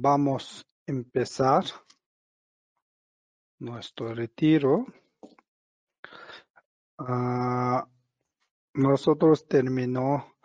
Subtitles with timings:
[0.00, 1.64] vamos a empezar
[3.58, 4.86] nuestro retiro.
[6.98, 7.86] Ah,
[8.74, 10.36] nosotros terminó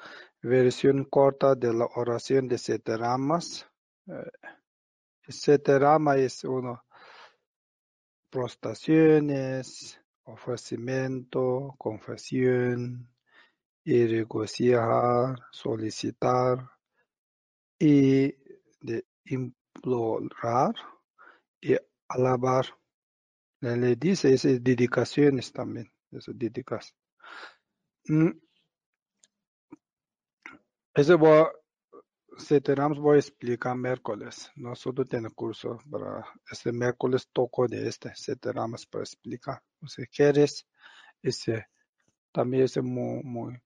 [0.41, 3.67] versión corta de la oración de siete ramas.
[4.07, 4.31] Eh,
[6.17, 6.83] es uno
[8.29, 13.09] prostaciones, ofrecimiento, confesión,
[13.83, 14.05] y
[15.51, 16.69] solicitar
[17.79, 18.35] y
[19.29, 20.75] implorar
[21.61, 21.75] y
[22.07, 22.65] alabar.
[23.61, 26.95] Le dice esas dedicaciones también, esas dedicaciones.
[28.05, 28.31] Mm.
[30.95, 31.45] Eso voy,
[32.63, 34.51] tenemos voy a explicar miércoles.
[34.55, 39.61] Nosotros tenemos curso para este miércoles toco de este, si tenemos para explicar.
[39.85, 40.67] Si quieres,
[41.21, 41.67] ese
[42.31, 43.57] también es muy, muy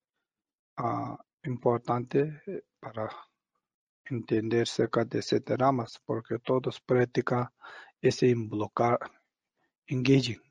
[0.78, 3.10] ah, importante eh, para
[4.06, 7.48] entender cerca de siete ramas, porque todos practican
[8.02, 9.00] ese involucrar,
[9.88, 10.42] engaging,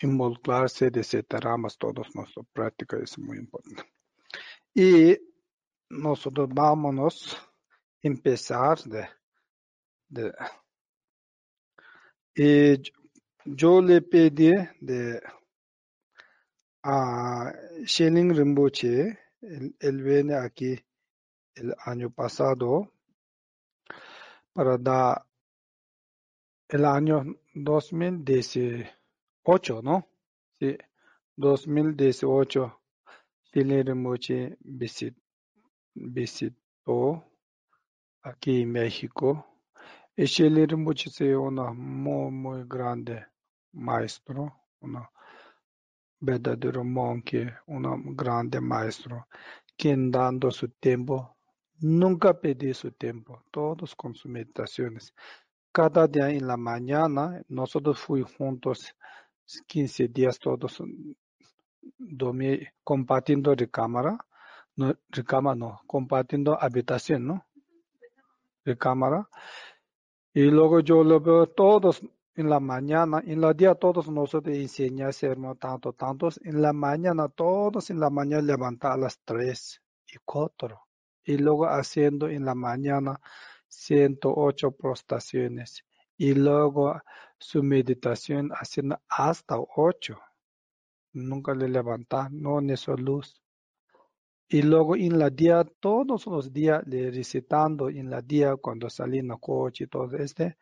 [0.00, 3.84] involucrarse de siete ramas, todos nuestra práctica es muy importante.
[4.74, 5.18] Y
[5.88, 7.48] nosotros vámonos a
[8.02, 9.08] empezar de,
[10.08, 10.32] de
[12.34, 12.82] y
[13.44, 15.22] yo le pedí de
[16.82, 17.52] a
[17.84, 20.82] Shening Rinpoche, él, él viene aquí
[21.54, 22.92] el año pasado
[24.52, 25.24] para dar
[26.68, 30.06] el año 2018, ¿no?
[30.58, 30.76] Sí,
[31.36, 32.82] 2018
[33.52, 35.14] Chile Rinpoche visit,
[35.94, 37.22] visitó
[38.22, 39.46] aquí en México.
[40.16, 43.26] Y Chile Rinpoche es una muy, muy grande
[43.72, 45.10] maestro, una
[46.20, 49.28] verdadero monje, un grande maestro,
[49.76, 51.36] quien dando su tiempo
[51.82, 55.12] Nunca pedí su tiempo, todos con sus meditaciones.
[55.72, 58.94] Cada día en la mañana, nosotros fuimos juntos
[59.66, 60.80] 15 días todos
[61.98, 64.16] dormí compartiendo recámara,
[64.76, 67.46] no, recámara no, compartiendo habitación, ¿no?
[68.64, 69.28] Recámara.
[70.32, 72.00] Y luego yo lo veo todos
[72.36, 77.90] en la mañana, en la día todos nosotros enseñamos tanto, tantos, en la mañana, todos
[77.90, 79.82] en la mañana levantar a las 3
[80.14, 80.80] y 4
[81.24, 83.20] y luego haciendo en la mañana
[83.68, 85.84] 108 prostaciones
[86.16, 87.00] y luego
[87.38, 90.18] su meditación haciendo hasta 8.
[91.14, 93.42] Nunca le levanta, no su luz.
[94.48, 99.18] Y luego en la día, todos los días, le recitando en la día cuando salí
[99.18, 100.58] en el coche y todo este,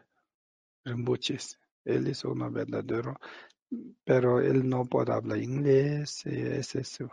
[0.84, 1.38] Rinpoche.
[1.84, 3.16] Él es uno verdadero,
[4.04, 7.10] pero él no puede hablar inglés, es eso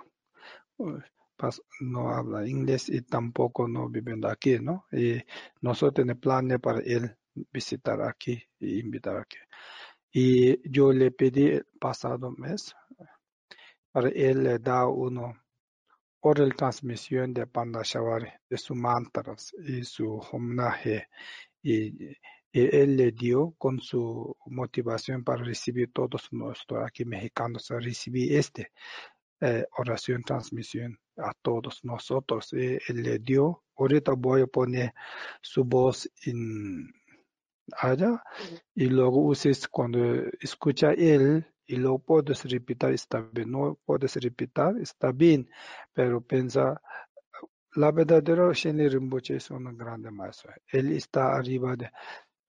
[1.81, 4.85] no habla inglés y tampoco no viviendo aquí, ¿no?
[4.91, 5.22] Y
[5.62, 7.16] nosotros tenemos planes para él
[7.52, 9.38] visitar aquí y invitar aquí.
[10.13, 12.75] Y yo le pedí el pasado mes
[13.91, 15.34] para él le da uno
[16.22, 21.09] oral transmisión de Panda Shawari, de sus mantras y su homenaje.
[21.62, 22.16] Y,
[22.53, 28.73] él le dio con su motivación para recibir todos nuestros aquí mexicanos, recibir este
[29.41, 32.53] eh, oración transmisión a todos nosotros.
[32.53, 34.93] Eh, él le dio, ahorita voy a poner
[35.41, 36.93] su voz en
[37.78, 38.22] allá
[38.76, 39.99] y luego uses cuando
[40.40, 45.49] escucha él y luego puedes repetir, está bien, no puedes repetir, está bien,
[45.94, 46.82] pero piensa,
[47.76, 50.55] la verdadera Rinpoche es una grande maestra.
[50.67, 51.90] Él está arriba de,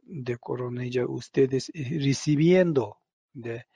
[0.03, 2.99] de coronilla, ustedes recibiendo
[3.33, 3.67] de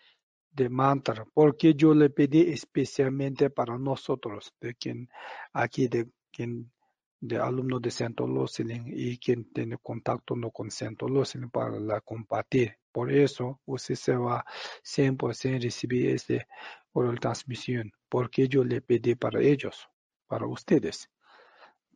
[0.57, 5.09] de mantra, porque yo le pedí especialmente para nosotros, de quien
[5.53, 6.73] aquí de quien
[7.21, 12.01] de alumno de Santo Lucilin y quien tiene contacto no con Santo Lucilin para la
[12.01, 14.45] compartir, Por eso usted se va
[14.83, 16.47] 100% recibir ese
[16.93, 19.89] oral transmisión, porque yo le pedí para ellos,
[20.27, 21.11] para ustedes.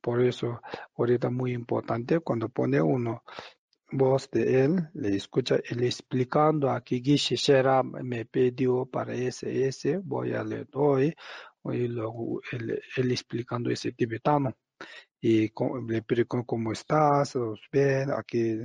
[0.03, 0.61] Por eso,
[0.97, 3.23] ahorita muy importante, cuando pone uno
[3.93, 9.99] voz de él, le escucha él explicando aquí, Gishi Shera me pidió para ese, ese,
[9.99, 11.15] voy a le doy,
[11.65, 14.55] y luego él, él explicando ese tibetano.
[15.21, 18.59] Y con- le pregunto cómo estás, ¿Os bien, aquí.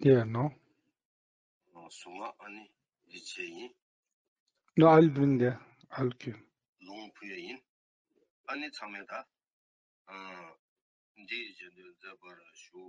[0.00, 0.52] Yeah, no.
[1.74, 2.70] No, sunga ani
[3.12, 3.72] lice yin.
[4.76, 5.56] No, al bin de,
[5.90, 6.34] al ki.
[6.80, 7.60] Long puya yin.
[8.48, 9.24] Ani tsame da,
[11.28, 12.80] di jende zabar shu.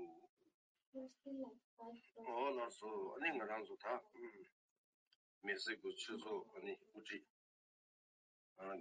[2.18, 4.02] O lar so, ani nga rang zo ta,
[5.46, 7.20] mesi gu chi zo, ani uchi.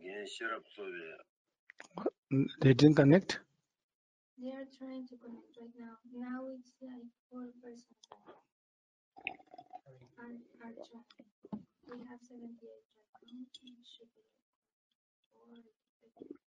[0.02, 1.06] Gen shirab so we.
[2.60, 3.40] They didn't connect?
[4.38, 5.96] They are trying to connect right now.
[6.12, 7.96] Now it's like four persons
[10.18, 11.08] are, are trying.
[11.88, 13.44] We have 78 right now.
[13.64, 14.24] It should be
[15.32, 16.45] four.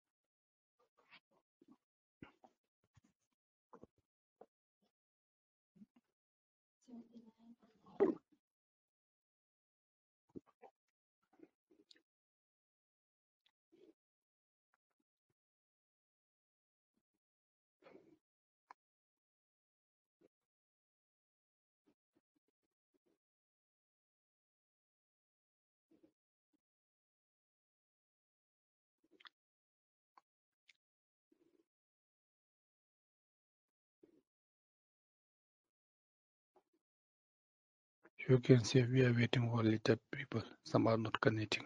[38.28, 40.42] You can see we are waiting for little people.
[40.64, 41.64] Some are not connecting.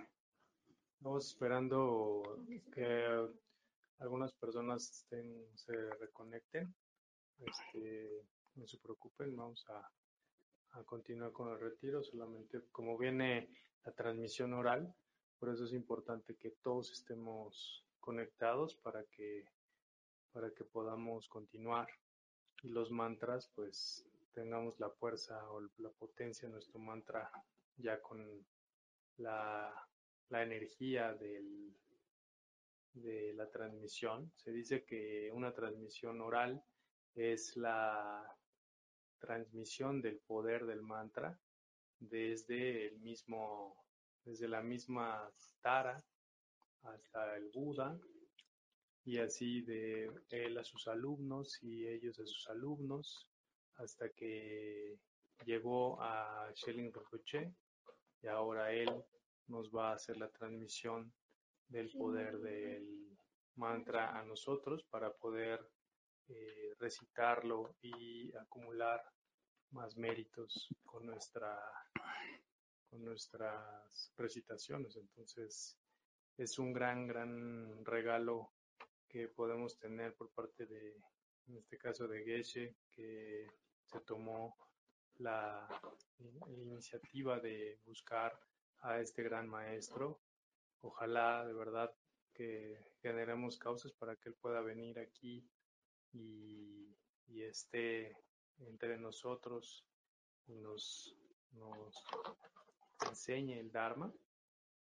[0.97, 2.21] Estamos esperando
[2.73, 3.29] que
[3.99, 5.71] algunas personas estén, se
[6.01, 6.75] reconecten.
[7.39, 8.25] Este,
[8.55, 9.89] no se preocupen, vamos a,
[10.77, 12.03] a continuar con el retiro.
[12.03, 13.47] Solamente como viene
[13.85, 14.93] la transmisión oral,
[15.39, 19.45] por eso es importante que todos estemos conectados para que,
[20.33, 21.87] para que podamos continuar.
[22.63, 24.05] Y los mantras, pues
[24.39, 27.29] tengamos la fuerza o la potencia de nuestro mantra
[27.75, 28.25] ya con
[29.17, 29.69] la,
[30.29, 31.75] la energía del,
[32.93, 34.31] de la transmisión.
[34.37, 36.63] Se dice que una transmisión oral
[37.15, 38.23] es la
[39.19, 41.37] transmisión del poder del mantra
[41.99, 43.75] desde el mismo,
[44.23, 45.29] desde la misma
[45.61, 46.01] Tara
[46.83, 47.99] hasta el Buda
[49.03, 53.28] y así de él a sus alumnos y ellos a sus alumnos
[53.79, 54.97] hasta que
[55.45, 57.53] llegó a Shelling Rinpoche
[58.21, 58.91] y ahora él
[59.47, 61.13] nos va a hacer la transmisión
[61.67, 63.17] del poder del
[63.55, 65.59] mantra a nosotros para poder
[66.27, 69.01] eh, recitarlo y acumular
[69.71, 71.59] más méritos con nuestra
[72.89, 74.95] con nuestras recitaciones.
[74.95, 75.77] Entonces
[76.37, 78.51] es un gran gran regalo
[79.07, 80.95] que podemos tener por parte de
[81.47, 83.47] en este caso de Geshe que
[83.91, 84.55] se tomó
[85.17, 85.67] la,
[86.47, 88.37] iniciativa de buscar
[88.81, 90.19] a este gran maestro
[90.81, 91.93] ojalá de verdad
[92.33, 95.45] que generemos causas para que él pueda venir aquí
[96.13, 96.95] y,
[97.27, 98.15] y esté
[98.59, 99.85] entre nosotros
[100.47, 101.15] y nos,
[101.53, 102.03] nos
[103.07, 104.11] enseñe el Dharma.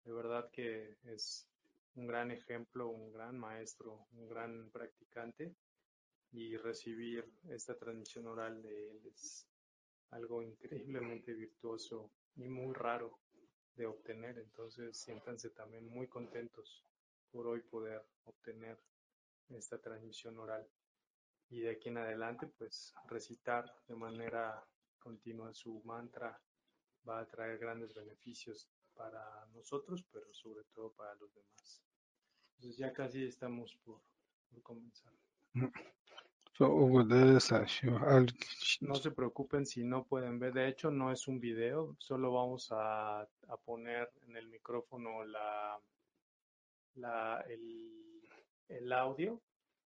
[0.05, 1.49] De verdad que es
[1.95, 5.55] un gran ejemplo, un gran maestro, un gran practicante
[6.35, 9.47] y recibir esta transmisión oral de él es
[10.11, 13.21] algo increíblemente virtuoso y muy raro
[13.77, 14.39] de obtener.
[14.39, 16.85] Entonces siéntanse también muy contentos
[17.31, 18.77] por hoy poder obtener
[19.51, 20.67] esta transmisión oral.
[21.51, 24.61] Y de aquí en adelante pues recitar de manera
[24.99, 26.41] continua su mantra
[27.09, 31.81] va a traer grandes beneficios para nosotros pero sobre todo para los demás.
[32.57, 34.01] Entonces ya casi estamos por,
[34.51, 35.13] por comenzar
[36.57, 38.27] So over there, Sasha, I'll
[38.81, 42.71] no se preocupen si no pueden ver de hecho no es un video solo vamos
[42.71, 45.81] a, a poner en el micrófono la,
[46.95, 48.23] la el,
[48.69, 49.41] el audio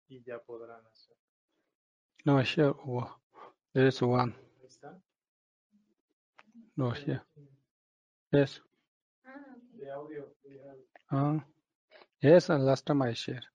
[0.07, 1.17] y ya podrán hacer
[2.25, 3.09] no here over.
[3.73, 4.33] There is one.
[4.33, 4.97] ahí está
[6.77, 7.21] No here.
[8.31, 8.61] Yes.
[9.25, 9.31] Ah,
[9.75, 9.89] okay.
[9.89, 10.77] audio we have
[11.11, 11.39] Uh,
[12.21, 13.45] yes, and last time I shared.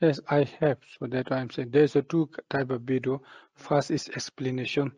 [0.00, 0.78] Yes, I have.
[0.98, 3.20] So that's why I'm saying there's a two type of video.
[3.54, 4.92] First is explanation,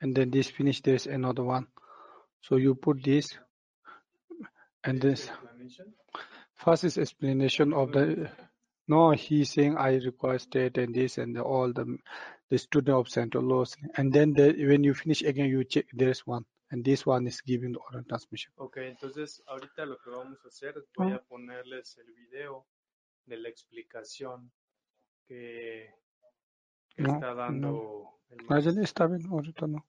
[0.00, 0.80] and then this finish.
[0.80, 1.66] There's another one.
[2.42, 3.36] So you put this,
[4.84, 5.28] and this
[6.54, 8.30] first is explanation of the.
[8.86, 11.96] No, he's saying I requested and this and all the
[12.50, 15.86] the student of central laws, and then the, when you finish again, you check.
[15.92, 18.52] There's one, and this one is giving the oral transmission.
[18.56, 21.16] Ok, entonces ahorita lo que vamos a hacer es voy Ah.
[21.16, 22.66] a ponerles el video
[23.26, 24.52] de la explicación
[25.26, 25.90] que,
[26.90, 28.82] que No, está dando el Rajan, maestro.
[28.82, 29.86] está bien, ahorita no.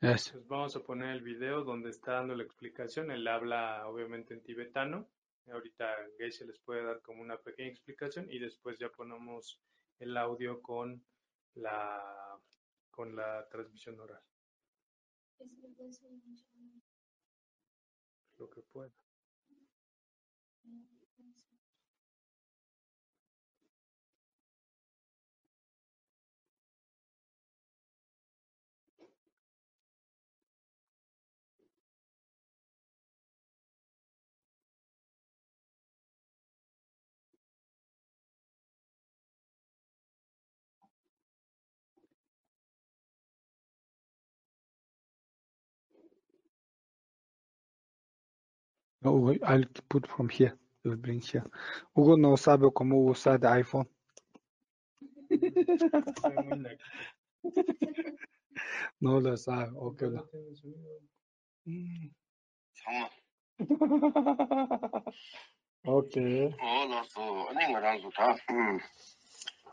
[0.00, 0.30] Yes.
[0.30, 3.10] Pues vamos a poner el video donde está dando la explicación.
[3.10, 5.08] Él habla obviamente en tibetano.
[5.46, 9.60] Ahorita Geisha les puede dar como una pequeña explicación y después ya ponemos
[9.98, 11.04] el audio con
[11.54, 12.38] la
[12.90, 14.22] con la transmisión oral,
[18.38, 19.05] lo que pueda.
[49.06, 50.56] Oh, I'll put from here.
[50.84, 51.44] It will bring here.
[51.94, 53.86] Hugo não sabe como usar the iPhone.
[59.00, 59.76] no lo sabe.
[59.76, 60.06] Okay.
[60.06, 60.26] No.
[61.66, 62.10] Mm.
[65.86, 66.54] okay.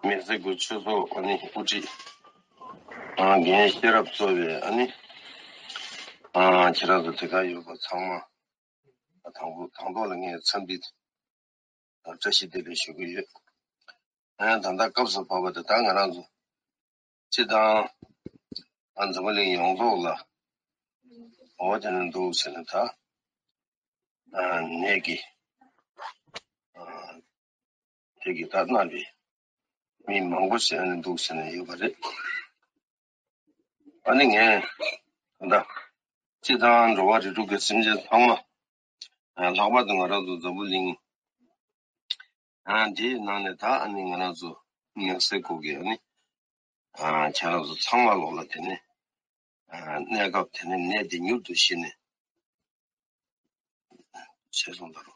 [0.03, 1.17] mese gu chu so mm.
[1.17, 1.79] ani uchi
[3.17, 4.93] ah, a gen shirap so be ani
[6.35, 8.19] ah, a chira zo te ga yu ba chang ma
[9.31, 10.79] 당부 당도는 게 참비
[12.19, 13.21] 저시들이 쉬고요.
[14.37, 16.27] 아 단다 갑서 봐봐도 당하나서
[17.29, 17.87] 지당
[18.95, 20.25] 안 저번에 용도라.
[21.57, 22.97] 어제는 도스는 다.
[24.81, 25.21] 내기.
[28.23, 29.05] 되게 다나비.
[30.05, 31.93] 미 망고스 하는 도스는 이거 그래.
[34.03, 34.61] 아니 게
[35.39, 35.63] 근데
[36.41, 38.43] 지당 저와 저쪽에 심지 상마
[39.37, 40.95] lakpa dhi nga razu zabu lingi
[42.95, 44.51] di nani ta ani nga razu
[45.05, 45.95] nyakse kogi ani
[47.35, 48.75] cha razu tsangwa lola tene
[50.11, 51.91] naya kap tene naya di nyur tu shini
[54.57, 55.13] che son daro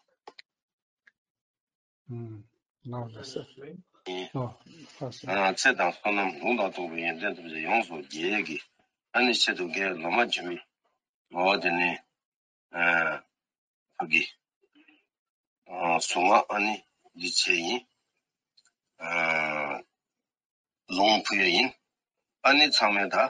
[5.56, 8.60] tse dang sonam lungda tobi yin ten tobi yongso geye gi
[9.16, 10.58] ani che to geye loma jimi
[11.34, 11.90] lowa tene
[13.98, 14.24] pagi
[16.10, 16.76] sunga ani
[17.22, 17.82] lice yin
[20.98, 21.70] long puya yin
[22.48, 23.24] ani tsangme da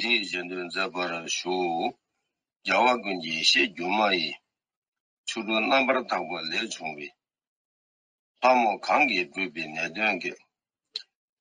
[0.00, 1.54] di jindun zabara shu
[2.68, 4.30] yawa gunji she gyuma yi
[5.28, 7.08] churu nambar tagwa le chungwi
[8.42, 10.32] tamo kangi bubi nedyangi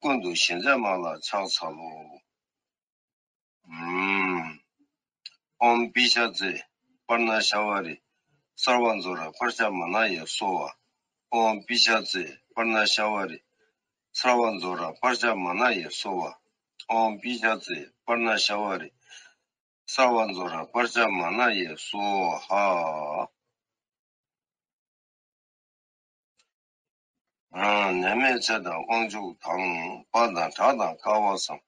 [0.01, 1.89] kundu shinzama la chak salu
[5.67, 6.53] om bisha zi
[7.09, 8.01] parna shawari
[8.57, 10.71] sarwan zora parsha manaya sowa.
[11.31, 13.39] Om pishatse parna shawari
[14.13, 16.35] sarwan zora parsha manaya sowa.
[16.89, 18.91] Om pishatse parna shawari
[19.87, 23.29] sarwan zora parsha manaya sowa.
[27.55, 31.59] Neme chada onju tang padan chada kawasam.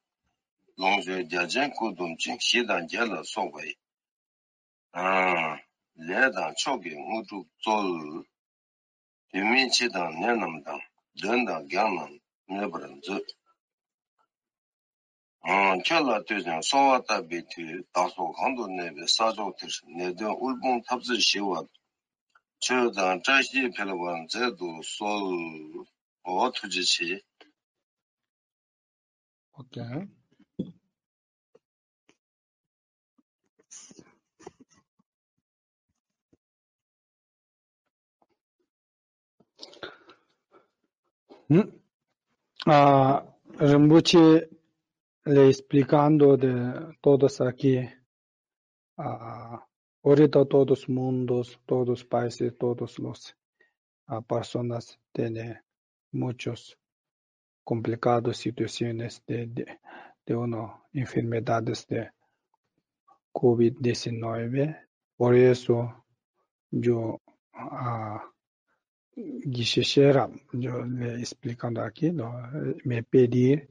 [0.79, 3.75] Longzhe jia jen kudum ching shidan jela sobayi.
[4.93, 8.23] lé dāng chō kī ngū chūk tsō lū,
[9.33, 10.81] yīmī chī dāng lé nām dāng,
[11.21, 12.11] dēn dāng gyāng nām
[12.51, 13.19] mē parāng dzū.
[15.87, 17.63] Kya lā tū zhāng sō wā tā bī tū,
[17.95, 20.99] dā sō khāng dō nē bī sā chō tī shī, nē dēng ul bōng tāp
[21.07, 21.63] zī shī wā,
[22.59, 25.85] chō dāng chā shī pī lā wāng dzē dō sō lū,
[26.27, 27.21] wā tū jī shī.
[29.61, 30.07] Okay.
[41.51, 41.67] Mm.
[42.65, 43.25] Ah,
[43.59, 44.49] Rinpoche
[45.25, 47.77] le explicando de todos aquí,
[48.97, 49.67] ah,
[50.01, 53.35] ahorita todos mundos, todos países, todos los
[54.29, 55.59] personas tienen
[56.13, 56.77] muchos
[57.65, 59.79] complicados situaciones de, de,
[60.25, 62.11] de una enfermedades de
[63.33, 64.87] COVID-19.
[65.17, 66.05] Por eso
[66.71, 67.19] yo
[67.55, 68.30] uh,
[69.13, 72.11] quisiera, yo le explicando aquí,
[72.83, 73.61] me pedí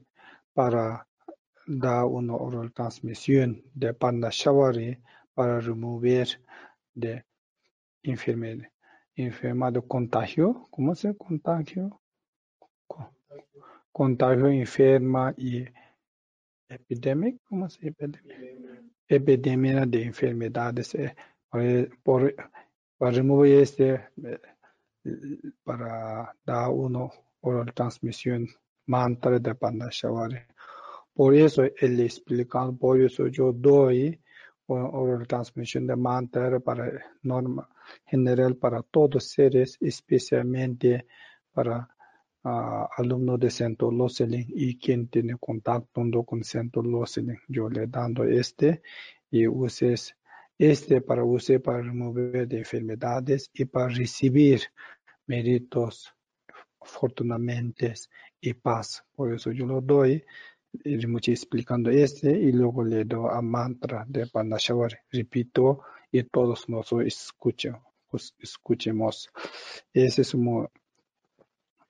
[0.53, 1.07] para
[1.65, 4.29] dar una transmisión de panda
[5.33, 6.27] para remover
[6.93, 7.23] de
[8.03, 8.69] enfermedad,
[9.15, 12.01] enfermedad contagio, ¿cómo se contagio?
[13.91, 15.65] Contagio enferma y
[16.67, 18.83] epidemia, ¿cómo se epidemia?
[19.07, 20.95] Epidemia de enfermedades.
[20.95, 22.33] Eh, por,
[22.99, 23.93] remover este,
[24.23, 24.39] eh,
[25.63, 27.09] para dar una
[27.41, 28.47] oral transmisión
[28.85, 30.39] mantra de Panda Shawari.
[31.13, 34.19] Por eso él explica, por eso yo doy
[34.67, 36.91] una oral transmisión de mantra para
[37.23, 37.67] norma
[38.05, 41.05] general para todos seres, especialmente
[41.51, 41.89] para
[42.43, 47.37] uh, alumnos de Centro Loselin y quien tiene contacto con Centro Loselin.
[47.47, 48.81] Yo le dando este
[49.29, 50.15] y uses
[50.61, 54.61] este para usar para remover de enfermedades y para recibir
[55.25, 56.13] méritos
[56.79, 57.95] afortunadamente
[58.39, 59.03] y paz.
[59.15, 60.23] Por eso yo lo doy,
[61.07, 64.99] mucho explicando este y luego le doy a mantra de Pandashawar.
[65.11, 67.77] Repito y todos nos escuchen,
[68.07, 69.31] pues, escuchemos.
[69.91, 70.67] Ese es muy,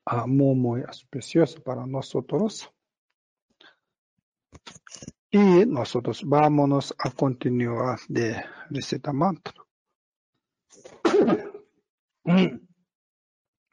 [0.05, 2.71] uh, muy, muy precioso para nosotros.
[5.31, 9.53] Y nosotros vámonos a continuar de receta mantra.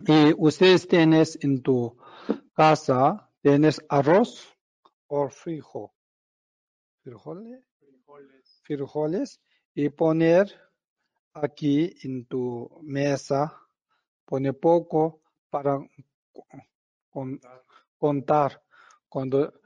[0.01, 1.97] Y ustedes tienes en tu
[2.55, 4.57] casa, tienes arroz
[5.09, 5.91] o frijol.
[7.03, 7.65] Frijoles.
[7.81, 8.61] Frijoles.
[8.63, 9.41] Frijoles.
[9.75, 10.55] Y poner
[11.33, 13.61] aquí en tu mesa,
[14.25, 15.79] pone poco para
[17.11, 17.41] con,
[17.97, 18.63] contar.
[19.09, 19.58] Cuando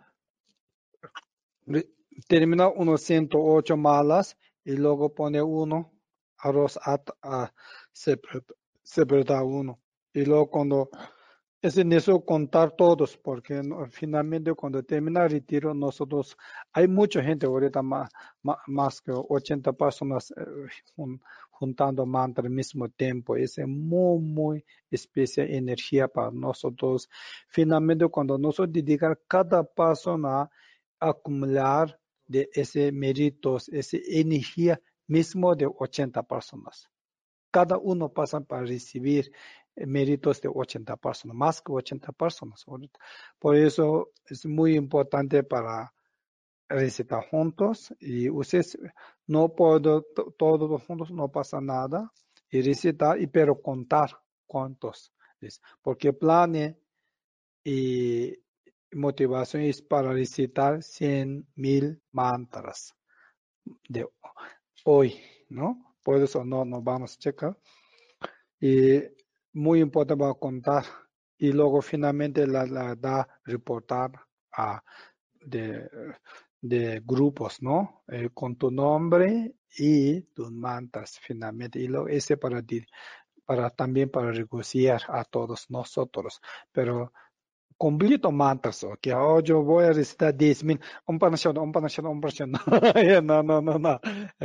[2.28, 5.92] termina unos 108 malas y luego pone uno
[6.38, 7.52] arroz a, a
[8.82, 9.80] separado uno
[10.12, 10.90] y luego cuando
[11.62, 16.36] es necesario contar todos, porque finalmente cuando termina el retiro, nosotros,
[16.72, 18.10] hay mucha gente ahorita más,
[18.66, 20.44] más, que 80 personas eh,
[20.96, 23.36] jun, juntando mantra al mismo tiempo.
[23.36, 27.08] Es muy, muy especial energía para nosotros.
[27.46, 30.50] Finalmente, cuando nosotros dedicamos cada persona
[31.02, 36.88] acumular de ese méritos, esa energía mismo de 80 personas.
[37.50, 39.30] Cada uno pasa para recibir
[39.76, 42.64] méritos de 80 personas, más que 80 personas.
[43.38, 45.92] Por eso es muy importante para
[46.68, 48.78] recitar juntos y ustedes
[49.26, 50.02] no puedo
[50.38, 52.10] todos juntos no pasa nada
[52.48, 54.10] y recitar y pero contar
[54.46, 55.12] cuántos
[55.82, 56.76] porque plan
[57.64, 58.34] y
[58.92, 62.94] motivación es para recitar 100 mil mantras
[63.88, 64.06] de
[64.84, 65.96] hoy, ¿no?
[66.02, 67.58] Por eso no nos vamos a checar.
[68.60, 69.02] Y
[69.52, 70.84] muy importante para contar
[71.38, 74.12] y luego finalmente la, da reportar
[74.52, 74.82] a
[75.40, 78.04] de, grupos, ¿no?
[78.08, 82.62] Eh, con tu nombre y tus mantas finalmente y luego ese para
[83.44, 87.12] para también para negociar a todos nosotros, pero
[87.82, 92.20] completo mantas, que oh, yo voy a recitar 10 mil, un panachón, un panachón, un
[92.20, 92.52] panachón,
[93.26, 94.00] no, no, no, no,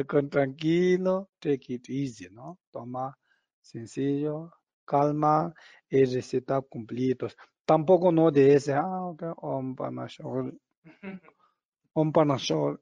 [0.08, 2.58] con tranquilo, take it easy, ¿no?
[2.71, 3.15] Toma
[3.62, 5.54] sencillo, calma
[5.88, 7.38] y recitar completos.
[7.63, 10.60] Tampoco no de ese, ah, ok, om panashol,
[11.93, 12.82] om panashol.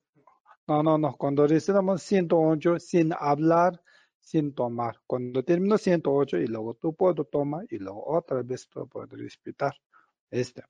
[0.69, 3.81] No, no, no, cuando recitamos 108 sin hablar,
[4.21, 5.01] sin tomar.
[5.05, 9.75] Cuando termino 108 y luego tú puedes tomar y luego otra vez tú puedes respetar.
[10.35, 10.63] Este.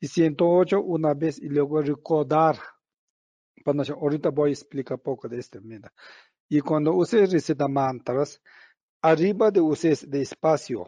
[0.00, 2.58] Y 108 una vez y luego recordar.
[3.64, 5.60] Ahorita voy a explicar poco de este.
[5.60, 5.92] Mira.
[6.48, 8.40] Y cuando usted recita mantras,
[9.02, 10.86] arriba de ustedes de espacio,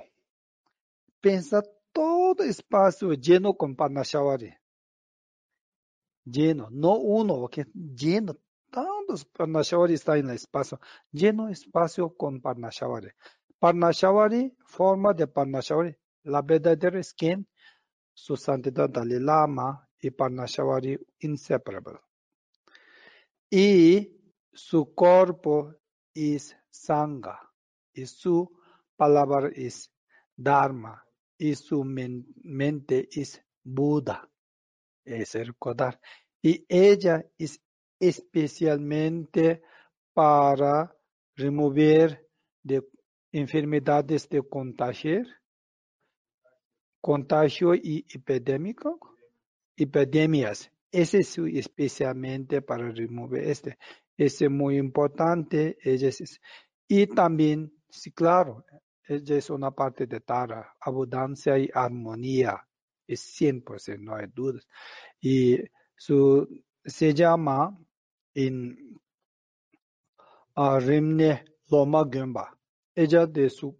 [1.21, 4.55] piensa todo espacio lleno con Parnashavari.
[6.25, 8.37] Lleno, no uno, porque lleno,
[8.71, 13.11] tantos Parnashavari está en el espacio, lleno espacio con Parnashavari.
[13.59, 17.47] Parnashavari, forma de Parnashavari, la verdadera quien,
[18.12, 22.01] su santidad Dalai Lama y Parnashavari inseparable.
[23.51, 24.11] Y
[24.53, 25.75] su cuerpo
[26.14, 27.38] es Sangha
[27.92, 28.51] y su
[28.96, 29.90] palabra es
[30.37, 31.05] Dharma
[31.38, 34.29] y su men mente es Buda,
[35.05, 36.01] es el Kodar.
[36.40, 37.61] Y ella es
[37.98, 39.62] especialmente
[40.12, 40.94] para
[41.37, 42.29] remover
[42.62, 42.83] de
[43.33, 45.22] enfermedades de contagio,
[47.03, 48.07] contagio y
[49.77, 53.79] epidemias, ese es especialmente para remover este.
[54.17, 55.77] Ese es muy importante.
[56.87, 58.65] y también, sí, claro,
[59.09, 62.67] es una parte de Tara, abundancia y armonía.
[63.07, 64.67] Es 100%, no hay dudas.
[65.21, 65.59] Y
[65.97, 66.47] su,
[66.85, 67.77] se llama
[68.35, 69.01] en
[70.57, 72.57] uh, Rimne Loma Gyumba.
[72.95, 73.79] Ella de su,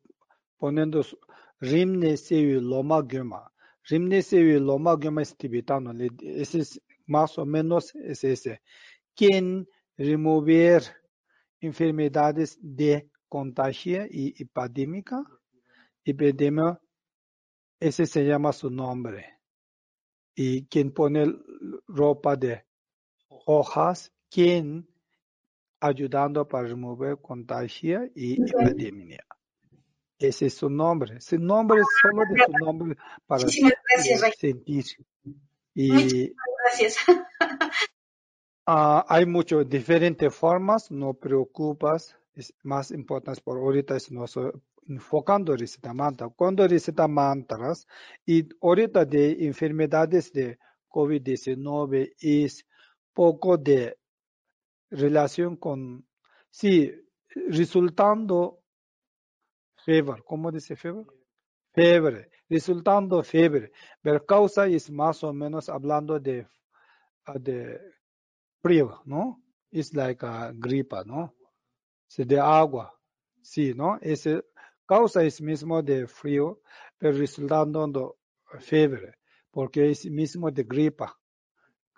[0.56, 1.18] poniendo su,
[1.62, 3.53] Rimne Sevi Loma Gyumba.
[3.88, 4.20] Rimne
[4.59, 5.92] Loma Gyumba es tibetano.
[6.20, 8.62] Es más o menos es ese.
[9.14, 10.83] Quien remover
[11.61, 15.22] enfermedades de contagio y epidémica,
[16.05, 16.81] epidemia,
[17.79, 19.38] ese se llama su nombre.
[20.35, 21.33] Y quien pone
[21.87, 22.64] ropa de
[23.29, 24.88] hojas, quien
[25.79, 29.25] ayudando para remover contagio y epidemia.
[30.28, 31.16] Ese es su nombre.
[31.18, 34.85] Ese nombre es solo de su nombre para sentir.
[35.74, 36.96] Y gracias.
[37.08, 37.12] uh,
[39.08, 42.16] hay muchas diferentes formas, no preocupas.
[42.35, 44.26] Es más importante por ahorita es no
[44.87, 46.28] enfocando receta mantra.
[46.28, 47.87] Cuando receta mantras
[48.24, 50.58] y ahorita de enfermedades de
[50.88, 52.66] COVID-19 es
[53.12, 53.98] poco de
[54.90, 56.06] relación con,
[56.50, 56.92] sí,
[57.48, 58.62] resultando
[59.84, 61.06] fever, ¿cómo dice fever?
[61.74, 66.46] Fiebre, resultando fiebre, pero causa es más o menos hablando de,
[67.34, 67.80] de
[68.62, 69.42] frío, ¿no?
[69.70, 71.34] Es like a gripa, ¿no?
[72.06, 72.92] Sí, de agua,
[73.40, 73.98] sí, ¿no?
[74.02, 74.44] Ese
[74.86, 76.60] causa es mismo de frío,
[76.98, 79.14] pero resultando de fiebre,
[79.50, 81.18] porque es mismo de gripa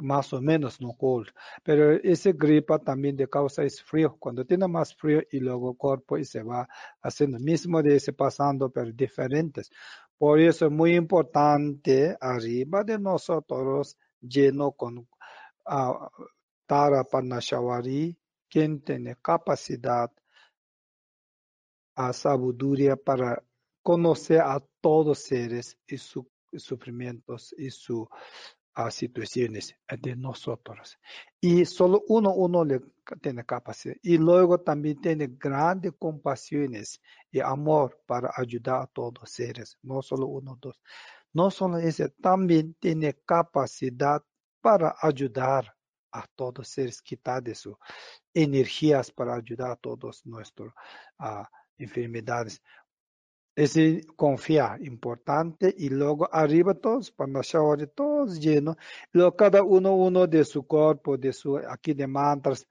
[0.01, 1.29] más o menos no cold.
[1.63, 4.17] Pero ese gripa también de causa es frío.
[4.19, 6.69] Cuando tiene más frío y luego el cuerpo y se va
[7.03, 9.71] haciendo mismo de ese pasando, pero diferentes.
[10.19, 15.07] Por eso es muy importante arriba de nosotros lleno con uh,
[16.67, 18.17] Tara Parnashavari,
[18.49, 20.11] quien tiene capacidad
[21.97, 23.43] a sabiduría para
[23.83, 26.25] conocer a todos seres y sus
[26.57, 28.09] sufrimientos y su
[28.75, 30.99] a situaciones de nosotros.
[31.41, 32.81] Y solo uno, uno le
[33.21, 33.95] tiene capacidad.
[34.03, 40.03] Y luego también tiene grandes compasiones y amor para ayudar a todos los seres, no
[40.03, 40.81] solo uno, dos.
[41.33, 44.23] No solo ese, también tiene capacidad
[44.61, 45.75] para ayudar
[46.13, 47.77] a todos los seres, quitar de sus
[48.33, 50.73] energías para ayudar a todos nuestras
[51.19, 51.45] uh,
[51.77, 52.63] enfermedades
[53.57, 53.77] es
[54.17, 58.77] confiar, importante, y luego arriba todos, para shower, todos llenos,
[59.13, 62.67] luego cada uno uno de su cuerpo, de su, aquí de mantras,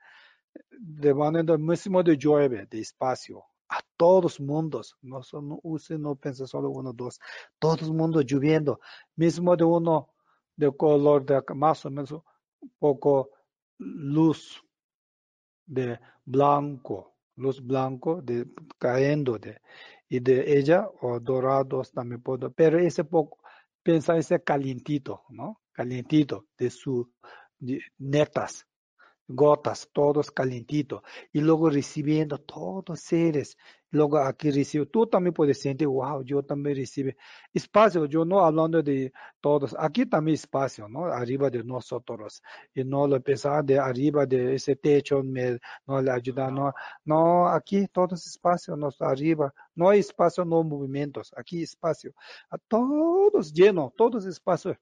[0.72, 6.46] de manera mismo de llueve, de espacio, a todos mundos, no, son, use, no piensa
[6.46, 7.20] solo uno, dos,
[7.60, 8.80] todos mundos lloviendo,
[9.16, 10.10] mismo de uno
[10.56, 13.30] de color de más o menos un poco
[13.78, 14.64] luz
[15.66, 18.46] de blanco, luz blanco de
[18.78, 19.60] cayendo de
[20.14, 23.40] y de ella o dorados también puedo, pero ese poco,
[23.82, 25.60] piensa ese calientito, ¿no?
[25.72, 27.12] Calientito de su
[27.98, 28.68] netas,
[29.28, 33.58] gotas, todos calientitos, y luego recibiendo todos seres,
[33.92, 37.12] luego aquí recibo, tú también puedes sentir, wow, yo también recibo
[37.54, 41.06] espacio, yo no hablando de todos, aquí también espacio, ¿no?
[41.06, 42.42] Arriba de nosotros,
[42.74, 46.74] y no lo pensar de arriba de ese techo, me, no le ayuda, no,
[47.06, 52.14] no, aquí todos espacio, no arriba, no hay espacio, no movimientos, aquí espacio,
[52.50, 54.78] a todos lleno, todos espacio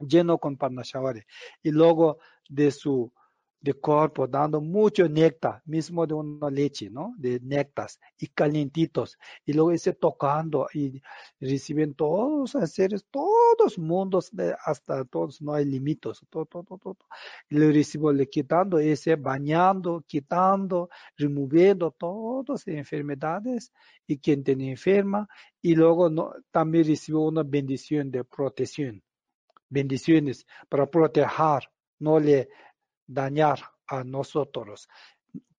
[0.00, 1.22] lleno con Parnashavari,
[1.62, 3.12] y luego de su
[3.60, 7.14] de cuerpo dando mucho néctar, mismo de una leche, ¿no?
[7.18, 9.18] De néctares y calientitos.
[9.44, 11.02] Y luego ese tocando y
[11.40, 14.30] reciben todos los seres, todos mundos,
[14.64, 16.96] hasta todos, no hay límites, todo, todo, todo,
[17.50, 23.72] Y le recibo, le quitando ese, bañando, quitando, removiendo todas las enfermedades
[24.06, 25.28] y quien tiene enferma.
[25.60, 29.02] Y luego no, también recibo una bendición de protección.
[29.68, 31.68] Bendiciones para proteger,
[31.98, 32.48] no le
[33.08, 34.88] dañar a nosotros,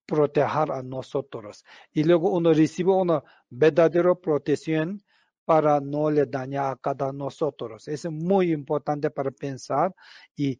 [0.05, 1.65] proteger a nosotros.
[1.91, 5.03] Y luego uno recibe una verdadera protección
[5.43, 7.87] para no le dañar a cada nosotros.
[7.87, 9.93] Es muy importante para pensar
[10.35, 10.59] y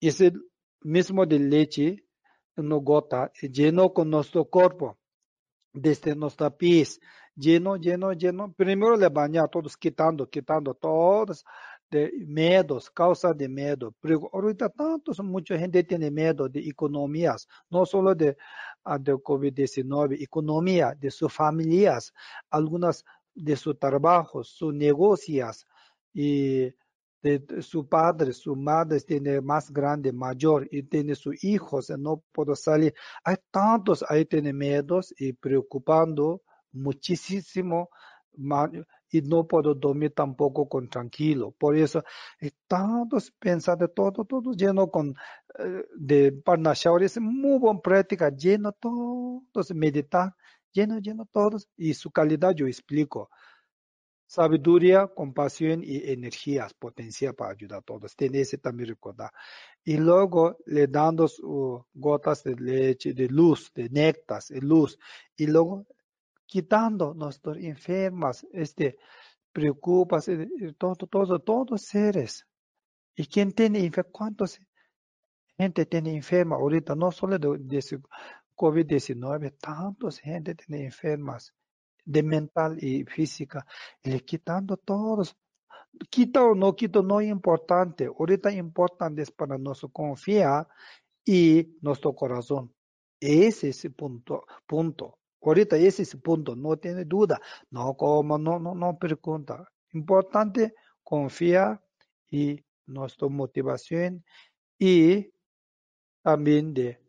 [0.00, 0.32] ese
[0.82, 2.04] mismo de leche,
[2.56, 4.96] una gota, lleno con nuestro cuerpo,
[5.72, 7.00] desde nuestra pies,
[7.34, 8.52] lleno, lleno, lleno.
[8.52, 11.44] Primero le baña todos, quitando, quitando todos
[11.90, 13.94] de medos, causa de medo.
[14.00, 18.36] Pero ahorita tanto, mucha gente tiene miedo de economías, no solo de,
[18.84, 22.12] uh, de COVID-19, economía de sus familias,
[22.50, 25.66] algunas de sus trabajos, sus negocios
[26.12, 26.72] y
[27.22, 32.54] de su padre, su madre tiene más grande, mayor, y tiene sus hijos, no puedo
[32.54, 32.94] salir.
[33.24, 37.88] Hay tantos, ahí tiene miedos y preocupando muchísimo,
[39.10, 41.52] y no puedo dormir tampoco con tranquilo.
[41.52, 42.02] Por eso,
[42.66, 45.14] tantos pensar de todo, todo lleno con,
[45.58, 50.34] eh, de Parnashavar, es muy buena práctica, lleno todos, meditar,
[50.72, 53.30] lleno, lleno todos, y su calidad yo explico.
[54.28, 58.16] Sabiduría, compasión y energías, potencia para ayudar a todos.
[58.16, 59.30] Tiene ese también recordar.
[59.84, 61.28] Y luego le dando
[61.94, 64.98] gotas de leche, de luz, de néctar, de luz.
[65.36, 65.86] Y luego
[66.46, 68.98] quitando nuestros enfermas, este,
[69.52, 70.28] preocupas,
[70.78, 72.46] todo, todo, todos seres.
[73.14, 74.10] ¿Y quién tiene enferma?
[74.12, 74.60] ¿Cuántos
[75.56, 76.94] gente tiene enferma ahorita?
[76.94, 77.82] No solo de, de
[78.54, 81.52] COVID-19, tantos gente tiene enfermas
[82.04, 83.66] de mental y física,
[84.02, 85.36] le quitando todos.
[86.10, 88.06] Quita o no quita no es importante.
[88.06, 90.68] Ahorita importante es para nuestro confiar
[91.24, 92.72] y nuestro corazón.
[93.18, 95.18] Ese es el punto, punto.
[95.46, 97.40] Ahorita ese es el punto, no tiene duda.
[97.70, 99.70] No como, no, no, no pregunta.
[99.92, 101.80] Importante confiar
[102.28, 104.24] y nuestra motivación
[104.76, 105.32] y
[106.22, 107.00] también de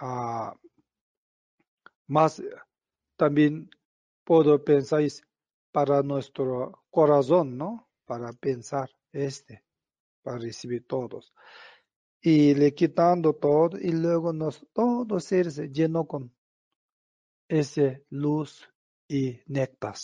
[0.00, 0.56] uh,
[2.06, 2.42] más
[3.16, 3.68] también
[4.24, 5.02] puedo pensar
[5.70, 7.90] para nuestro corazón, ¿no?
[8.06, 9.62] Para pensar este,
[10.22, 11.34] para recibir todos.
[12.22, 16.32] Y le quitando todo y luego nos, todo seres lleno con
[17.54, 18.68] ese luz
[19.08, 19.94] y néctar.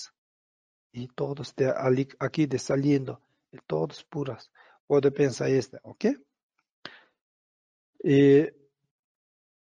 [0.93, 1.73] Y todos de
[2.19, 3.21] aquí de saliendo,
[3.67, 4.51] todos puras.
[4.87, 6.07] Puedo pensar este, ¿ok?
[8.03, 8.49] Y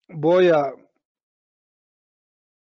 [0.07, 0.73] voy a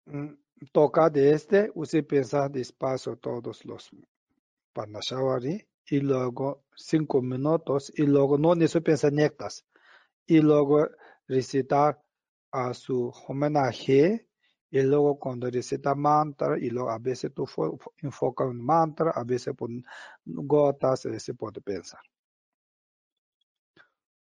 [0.05, 0.33] mm,
[0.71, 3.89] toca de este, usted piensa despacio todos los
[4.73, 9.65] Parnashavari y luego cinco minutos y luego no necesito pensar nectas
[10.25, 10.87] y luego
[11.27, 12.01] recitar
[12.51, 14.27] a su homenaje
[14.71, 17.47] y luego cuando recita mantra y luego a veces tú
[17.97, 19.83] enfoca en mantra, a veces pon
[20.25, 22.01] gotas, veces puede pensar.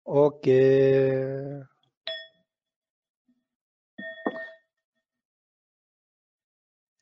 [0.04, 0.46] Ok.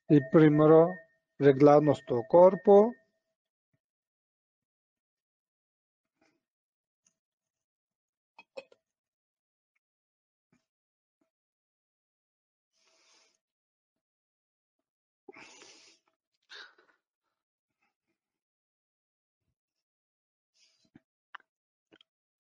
[0.09, 0.91] Y primero
[1.39, 2.93] arreglar nuestro cuerpo.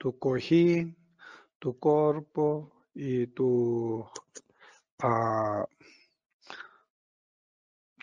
[0.01, 0.97] Tu cojín,
[1.59, 4.01] tu cuerpo y tu
[5.03, 5.65] uh,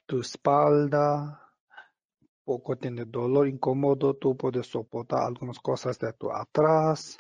[0.06, 1.42] tu espalda,
[2.46, 7.18] poco tiene dolor incómodo, tú puedes soportar algunas cosas de tu atrás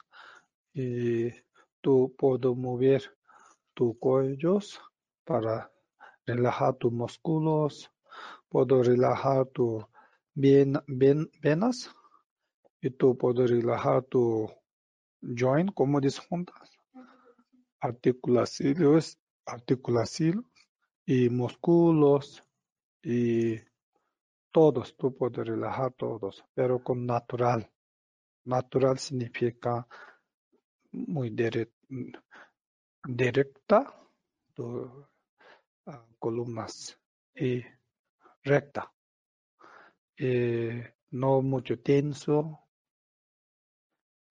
[0.73, 1.31] y
[1.81, 3.01] tú puedes mover
[3.73, 4.79] tus cuellos
[5.25, 5.71] para
[6.23, 7.91] relajar tus músculos,
[8.47, 9.83] puedes relajar tus
[10.35, 11.91] venas
[12.79, 14.47] y tú puedes relajar tu
[15.21, 16.77] joint, como dice juntas,
[17.79, 20.45] articulaciones, articulaciones
[21.05, 22.43] y músculos
[23.01, 23.57] y
[24.51, 27.71] todos, tú puedes relajar todos, pero con natural.
[28.45, 29.87] Natural significa
[30.91, 31.29] muy
[33.05, 33.93] directa,
[34.53, 35.05] tu,
[36.17, 36.99] columnas
[37.35, 37.63] y
[38.43, 38.91] recta.
[41.11, 42.66] no mucho tenso,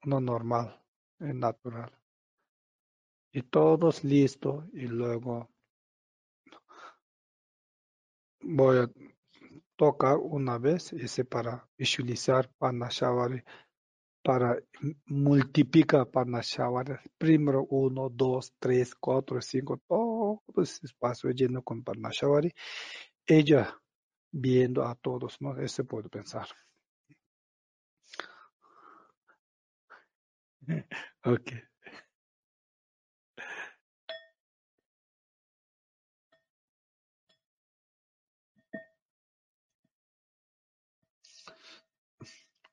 [0.05, 0.83] no normal,
[1.19, 1.93] es natural.
[3.33, 5.51] Y todos listos y luego
[8.41, 8.91] voy a
[9.77, 13.43] tocar una vez ese para visualizar Parnashavari,
[14.23, 14.59] para
[15.07, 16.95] multiplicar Parnashavari.
[17.19, 22.53] Primero uno, dos, tres, cuatro, cinco, todo ese espacio lleno con Parnashavari.
[23.27, 23.79] Ella
[24.33, 25.57] viendo a todos, ¿no?
[25.59, 26.47] Ese puedo pensar.
[31.25, 31.63] okay.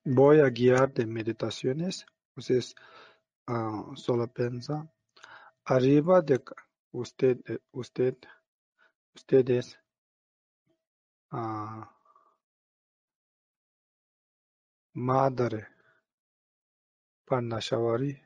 [0.04, 2.04] Voy a guiar de meditaciones.
[2.36, 2.74] Ustedes
[3.48, 4.86] uh, solo piensa.
[5.64, 6.42] Arriba de
[6.92, 7.38] usted,
[7.72, 8.16] usted,
[9.14, 9.78] ustedes
[11.32, 11.84] uh,
[14.92, 15.73] madre
[17.26, 18.22] Parnashavari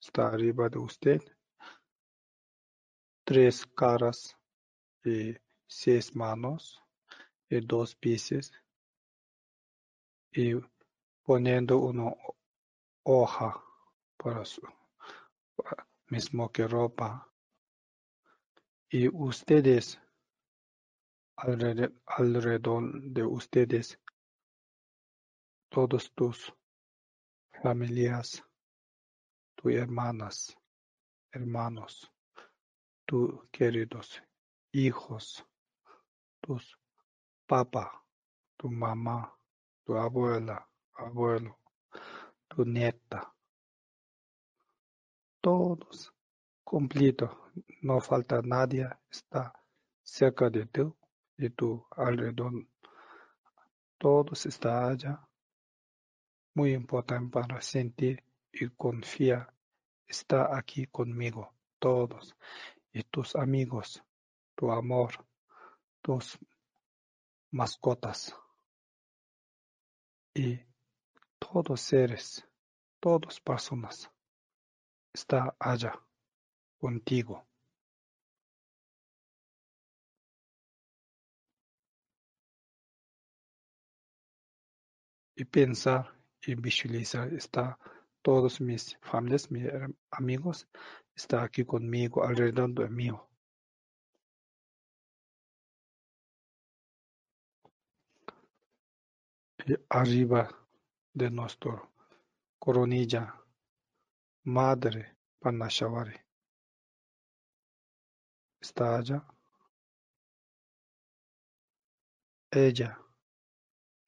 [0.00, 1.22] está arriba de usted.
[3.24, 4.36] Tres caras
[5.04, 6.82] y seis manos
[7.48, 8.52] y dos pies
[10.32, 10.54] y
[11.22, 12.12] poniendo una
[13.04, 13.62] hoja
[14.16, 14.62] para su
[16.08, 17.30] mismo que ropa
[18.88, 20.00] y ustedes
[21.36, 23.98] alrededor de ustedes
[25.68, 26.52] todos tus
[27.64, 28.44] familias
[29.54, 30.54] tus hermanas
[31.32, 32.12] hermanos
[33.06, 34.22] tus queridos
[34.70, 35.46] hijos
[36.42, 36.78] tus
[37.46, 38.04] papá
[38.58, 39.34] tu mamá
[39.82, 41.58] tu abuela abuelo
[42.48, 43.32] tu nieta.
[45.40, 46.12] Todos
[46.62, 47.50] completo
[47.80, 49.52] no falta nadie está
[50.02, 50.82] cerca de ti
[51.38, 52.52] y tu alrededor.
[53.98, 55.26] Todos está allá
[56.54, 59.52] muy importante para sentir y confiar.
[60.06, 62.36] Está aquí conmigo todos.
[62.92, 64.02] Y tus amigos
[64.54, 65.26] tu amor
[66.00, 66.38] tus
[67.50, 68.34] mascotas.
[70.34, 70.60] Y
[71.38, 72.46] todos seres
[73.00, 74.10] todas personas.
[75.12, 75.92] Está allá
[76.78, 77.46] contigo.
[85.36, 86.13] Y pensar
[86.46, 87.78] y visualizar está
[88.22, 89.66] todos mis familias, mis
[90.10, 90.66] amigos,
[91.14, 93.10] está aquí conmigo, alrededor de mí.
[99.66, 100.48] Y arriba
[101.12, 101.92] de nuestro
[102.58, 103.34] coronilla,
[104.44, 106.18] Madre Panashavari,
[108.60, 109.24] está allá.
[112.50, 112.98] Ella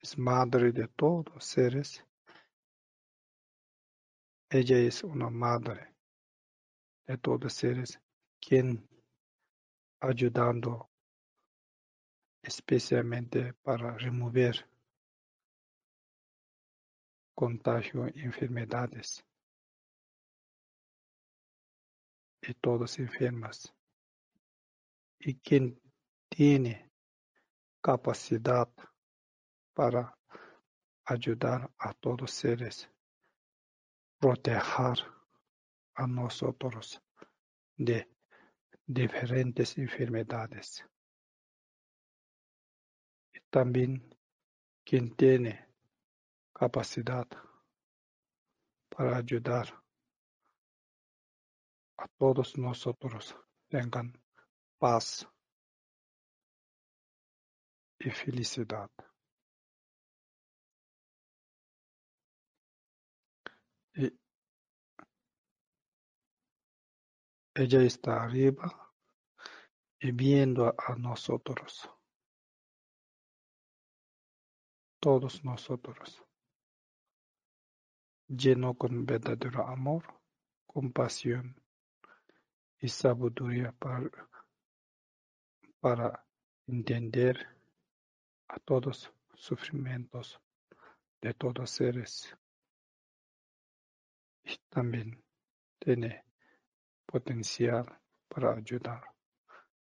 [0.01, 2.06] es madre de todos seres.
[4.49, 5.93] Ella es una madre
[7.05, 8.01] de todos seres,
[8.41, 8.89] quien
[9.99, 10.89] ayudando
[12.43, 14.71] especialmente para remover
[17.35, 19.25] contagio enfermedades.
[22.41, 23.75] Y todos enfermas.
[25.19, 25.81] Y quien
[26.29, 26.89] tiene
[27.81, 28.69] capacidad
[29.75, 30.17] para
[31.05, 32.89] ayudar a todos seres
[34.19, 34.99] proteger
[35.95, 37.01] a nosotros
[37.77, 38.09] de
[38.87, 40.85] diferentes enfermedades.
[43.33, 44.15] Y también
[44.85, 45.69] quien tiene
[46.53, 47.27] capacidad
[48.89, 49.83] para ayudar
[51.99, 53.37] a todos nosotros
[53.69, 54.13] tengan
[54.79, 55.27] paz
[57.99, 58.91] y felicidad.
[63.95, 64.13] Y
[67.59, 68.93] ella está arriba
[69.99, 71.89] y viendo a nosotros,
[75.01, 76.23] todos nosotros,
[78.29, 80.05] lleno con verdadero amor,
[80.67, 81.59] compasión
[82.79, 84.11] y sabiduría para,
[85.81, 86.27] para
[86.67, 87.49] entender
[88.49, 90.39] a todos sufrimientos
[91.23, 92.37] de todos seres.
[94.45, 95.25] Y también
[95.79, 96.26] tiene
[97.07, 97.87] potencial
[98.29, 99.15] para ayudar a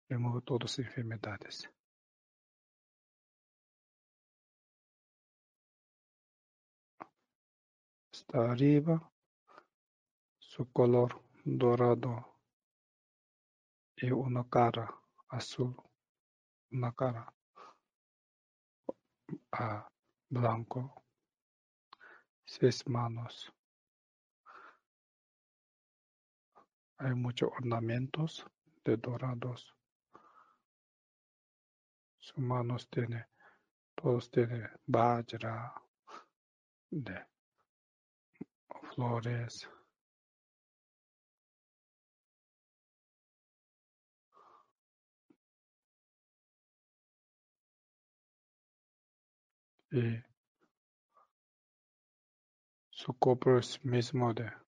[0.08, 1.70] remover todas las enfermedades.
[8.12, 9.10] Está arriba,
[10.38, 12.38] su color dorado
[13.96, 14.94] y una cara
[15.28, 15.74] azul,
[16.70, 17.32] una cara
[19.52, 19.88] a
[20.28, 21.04] blanco,
[22.44, 23.52] seis manos.
[27.04, 28.46] Hay muchos ornamentos
[28.84, 29.74] de dorados.
[32.20, 33.26] Sus manos tiene,
[33.96, 35.74] todos tienen bajra
[36.90, 37.26] de
[38.94, 39.68] flores.
[49.90, 50.22] Y
[52.90, 54.61] su copo es mismo de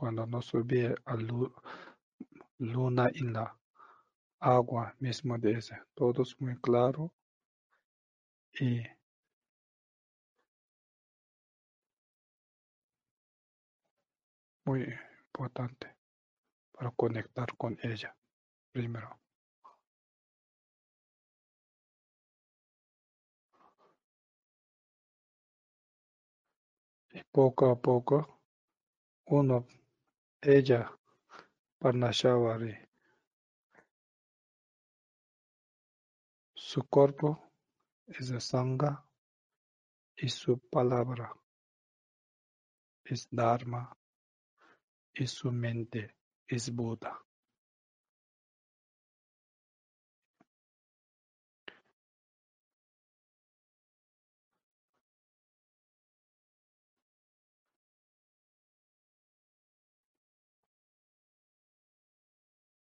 [0.00, 1.52] cuando no subía a lu-
[2.60, 3.58] luna en la
[4.40, 5.76] agua mismo ese.
[5.94, 7.14] Todo es muy claro
[8.60, 8.82] y
[14.64, 14.86] muy
[15.26, 15.94] importante
[16.72, 18.16] para conectar con ella
[18.72, 19.20] primero.
[27.12, 28.40] Y poco a poco
[29.26, 29.66] uno,
[30.42, 30.90] ella,
[31.78, 32.76] Parnashavari,
[36.54, 37.52] su cuerpo
[38.06, 39.04] es Sangha
[40.16, 41.34] y su palabra
[43.04, 43.96] es Dharma
[45.12, 46.16] y su mente
[46.46, 47.22] es Buda.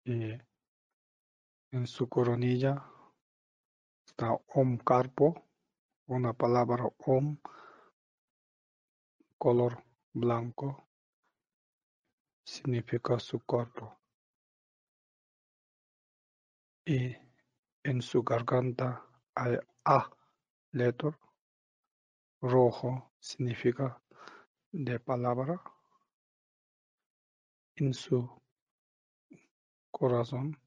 [0.04, 0.32] Y
[1.70, 2.84] en su coronilla
[4.04, 5.46] está Om Karpo,
[6.06, 7.38] una palabra Om,
[9.38, 10.88] color blanco,
[12.44, 14.00] significa su cuerpo.
[16.84, 17.16] Y
[17.84, 20.10] en su garganta hay A
[20.72, 21.16] letter,
[22.40, 24.02] rojo, significa
[24.72, 25.62] de palabra.
[27.76, 28.41] En su
[29.92, 30.58] corazón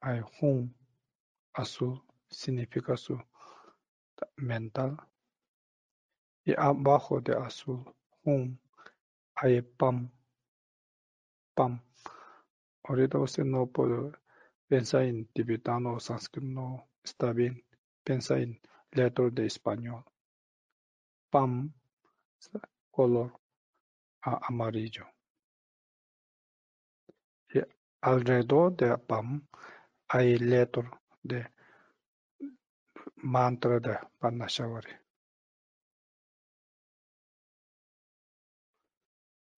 [0.00, 0.72] hay Hum,
[1.52, 3.20] azul, significa su
[4.36, 4.96] mental.
[6.44, 7.84] Y abajo de azul,
[8.24, 8.58] Hum,
[9.34, 10.10] hay Pam,
[11.54, 11.82] Pam.
[12.84, 14.12] Ahorita usted no puede
[14.68, 17.64] pensar en tibetano o sánscrito, no está bien.
[18.04, 18.60] Piensa en
[18.92, 20.04] letra de español.
[21.30, 21.72] Pam,
[22.90, 23.38] color
[24.22, 25.06] amarillo.
[28.02, 29.46] Alrededor de Pam
[30.08, 30.90] hay letra
[31.22, 31.52] de
[33.16, 35.00] mantra de.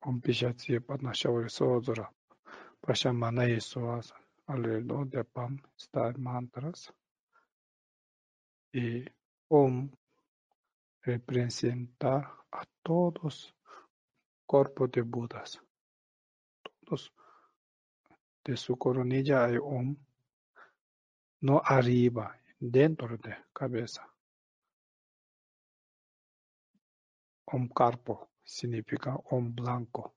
[0.01, 2.13] Om Pishatsi Parnashavari Sodra.
[2.81, 4.17] Prashamana y Suasa.
[4.47, 6.93] Alrededor de Pam están mantras.
[8.73, 9.05] Y
[9.49, 9.89] Om
[11.03, 13.55] representa a todos
[14.47, 15.61] cuerpos de Budas.
[16.85, 17.13] Todos
[18.45, 19.97] de su coronilla hay Om.
[21.41, 24.09] No arriba, dentro de cabeza.
[27.47, 30.15] Om Karpo significa Om blanco.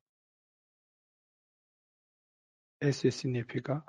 [2.79, 3.83] Ese significa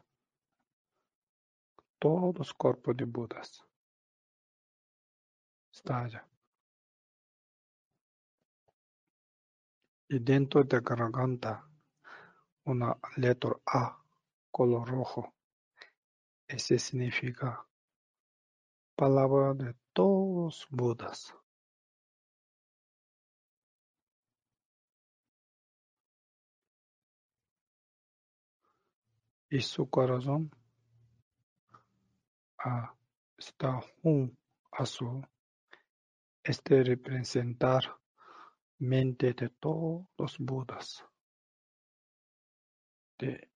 [1.99, 3.62] todos cuerpos de Budas.
[5.72, 6.26] Está allá.
[10.09, 11.68] Y dentro de garganta
[12.64, 14.05] una letra A
[14.57, 15.34] color rojo.
[16.48, 17.68] Ese significa
[18.94, 21.34] palabra de todos Budas.
[29.50, 30.50] Y su corazón
[32.59, 32.94] ah,
[33.36, 34.38] está un
[34.72, 35.28] azul.
[36.42, 37.94] Este representar
[38.78, 41.04] mente de todos los Budas.
[43.18, 43.50] De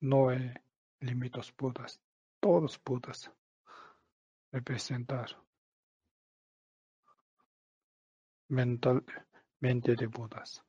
[0.00, 0.52] no hay
[1.00, 2.00] límites Budas.
[2.40, 3.30] Todos Budas
[4.52, 5.28] representar
[8.48, 9.04] mental
[9.60, 10.62] mente de Budas.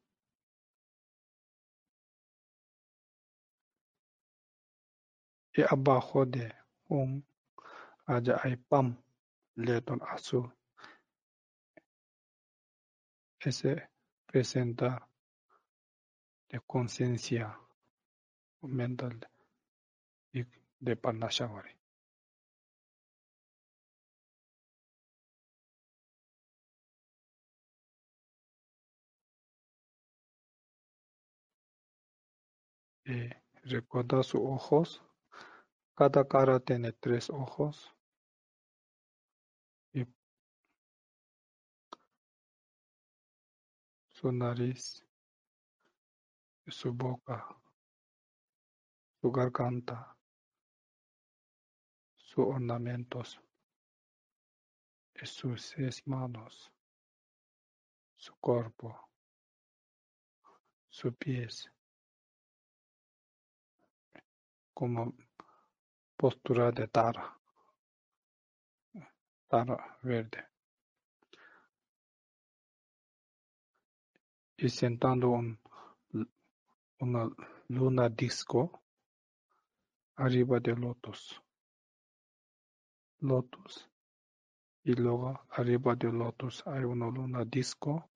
[5.53, 6.53] Y abajo de
[6.89, 7.25] un
[8.05, 9.01] allá hay Pam,
[9.55, 10.53] letra azul.
[13.39, 13.89] Ese
[14.25, 15.09] presenta
[16.49, 17.59] de conciencia
[20.34, 20.45] y
[20.80, 21.72] de Parnashavari.
[33.05, 33.30] Y
[33.64, 35.01] recuerda sus ojos.
[35.95, 37.93] Cada cara tiene tres ojos.
[39.93, 40.05] Y
[44.10, 45.05] su nariz,
[46.68, 47.47] su boca,
[49.20, 50.15] su garganta,
[52.15, 53.41] sus ornamentos,
[55.20, 56.72] y sus seis manos,
[58.15, 59.09] su cuerpo,
[60.89, 61.72] sus pies,
[64.74, 65.15] como
[66.15, 67.36] postura de Tara,
[69.47, 70.45] Tara verde.
[74.57, 75.59] Y sentando un,
[76.99, 77.30] una
[77.70, 78.84] luna disco
[80.18, 81.41] arriba de lotus.
[83.20, 83.89] Lotus.
[84.84, 88.09] Y luego arriba de lotus hay una luna disco.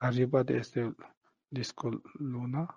[0.00, 0.92] Arriba de este
[1.50, 2.68] disco luna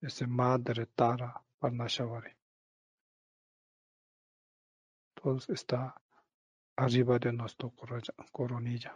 [0.00, 2.36] es madre Tara Parnashavari.
[5.14, 5.94] Todo está
[6.76, 8.00] arriba de nuestro coro-
[8.32, 8.94] coronilla.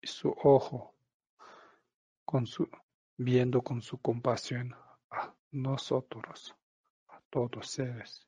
[0.00, 0.94] Y su ojo,
[2.24, 2.68] con su,
[3.18, 4.74] viendo con su compasión
[5.10, 6.54] a nosotros,
[7.08, 8.26] a todos seres.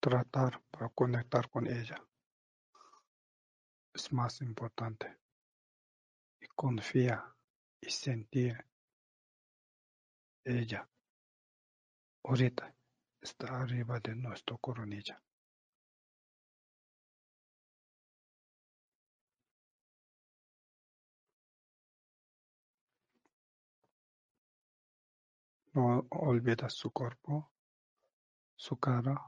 [0.00, 1.96] Tratar para conectar con ella
[3.94, 5.16] es más importante.
[6.40, 7.24] Y confía
[7.80, 8.66] y sentir
[10.44, 10.86] ella.
[12.24, 12.74] Ahorita
[13.20, 15.22] está arriba de nuestro coronilla.
[25.74, 27.50] No olvides su cuerpo,
[28.56, 29.20] su cara.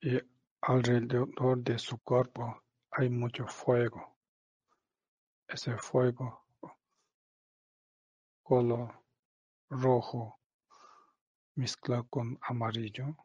[0.00, 0.18] Y
[0.60, 2.62] alrededor de su cuerpo
[2.98, 4.16] hay mucho fuego.
[5.46, 6.44] Ese fuego
[8.42, 9.04] color
[9.70, 10.40] rojo
[11.54, 13.16] mezclado con amarillo.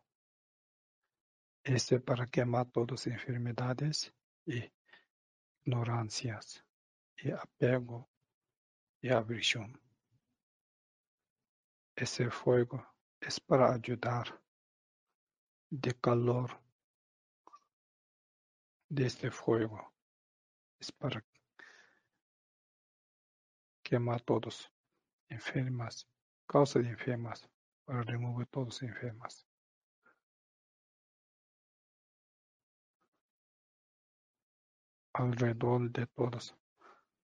[1.63, 4.13] Ese para quemar todas las enfermedades
[4.45, 4.71] y
[5.65, 6.63] ignorancias
[7.17, 8.11] y apego
[9.01, 9.81] y aversión.
[11.95, 12.85] Ese fuego
[13.19, 14.39] es para ayudar
[15.71, 16.62] de calor
[18.93, 19.91] de este fuego.
[20.79, 21.25] Es para
[23.81, 24.71] quemar todos
[25.29, 26.07] enfermas,
[26.45, 27.49] causa de enfermas,
[27.85, 29.47] para remover todos enfermas.
[35.13, 36.55] Alrededor de todos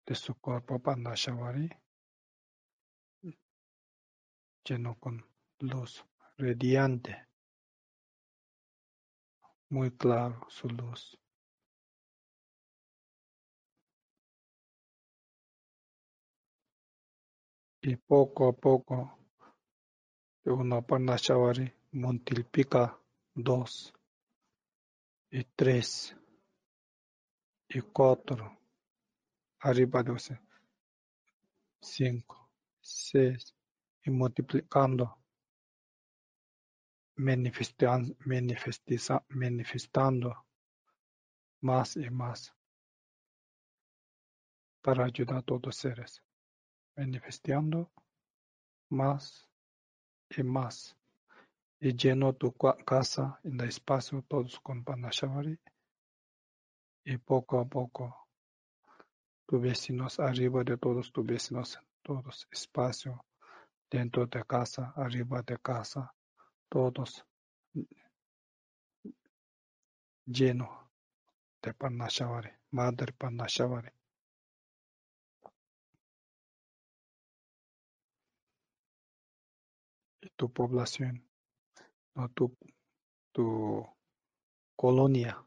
[0.05, 1.70] de su cuerpo Pandashavari
[4.63, 5.24] lleno con
[5.59, 6.05] luz
[6.38, 7.28] radiante,
[9.70, 11.20] muy claro su luz.
[17.88, 19.19] Y poco a poco
[20.88, 22.99] Pandashavari multiplica
[23.36, 23.93] dos
[25.29, 26.17] y tres
[27.69, 28.57] y cuatro
[29.59, 30.39] arriba de usted
[31.79, 32.49] cinco,
[32.81, 33.53] seis
[34.03, 35.19] y multiplicando
[37.17, 38.15] manifestan-
[39.29, 40.45] manifestando
[41.61, 42.51] más y más
[44.81, 46.24] para ayudar a todos los seres
[46.95, 47.91] manifestando
[48.89, 49.49] más
[50.29, 50.97] y más.
[51.79, 55.59] Y lleno tu casa en el espacio todos con Panashavari
[57.03, 58.27] y poco a poco
[59.45, 63.25] tus vecinos arriba de todos tus vecinos todos espacio
[63.91, 66.13] dentro de casa arriba de casa
[66.67, 67.23] todos
[70.25, 70.89] lleno
[71.61, 73.91] de Panashavari madre Panashavari
[80.36, 81.28] tu población
[82.15, 82.55] no tu
[83.32, 83.86] tu
[84.76, 85.45] colonia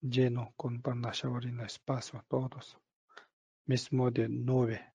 [0.00, 2.78] lleno con el espacio todos.
[3.66, 4.94] Mismo de nube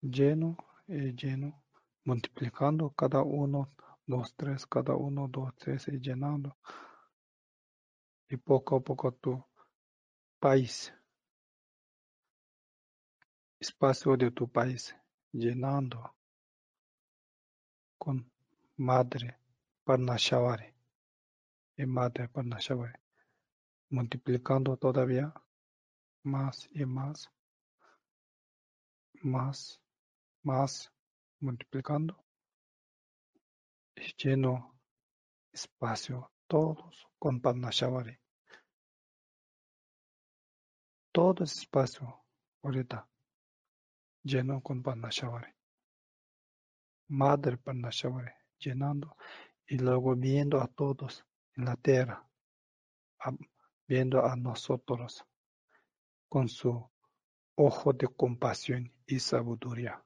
[0.00, 0.56] lleno
[0.86, 1.62] y lleno
[2.04, 3.74] multiplicando cada uno
[4.06, 6.56] dos tres cada uno dos tres y llenando.
[8.30, 9.44] Y poco a poco tu
[10.38, 10.92] país
[13.60, 14.94] espacio de tu país
[15.32, 16.14] llenando
[17.98, 18.30] con
[18.76, 19.38] madre
[19.84, 20.74] Parnashavari
[21.76, 22.98] y madre Parnashavari
[23.90, 25.32] multiplicando todavía
[26.22, 27.30] más y más
[29.22, 29.80] más
[30.42, 30.92] más
[31.40, 32.24] multiplicando
[33.96, 34.78] y lleno
[35.52, 38.18] espacio todos con Parnashavari.
[41.12, 42.24] Todo espacio
[42.62, 43.08] ahorita
[44.30, 45.52] lleno con Parnashavari
[47.08, 49.16] madre Parnashavari llenando
[49.66, 51.24] y luego viendo a todos
[51.56, 52.28] en la tierra
[53.86, 55.24] viendo a nosotros
[56.28, 56.90] con su
[57.54, 60.04] ojo de compasión y sabiduría.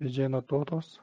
[0.00, 1.02] Y lleno todos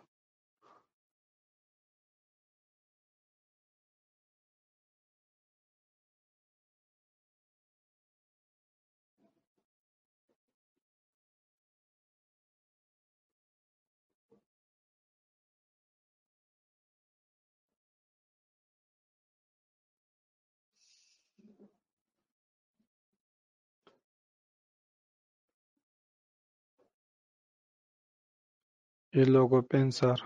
[29.16, 30.20] y luego pensar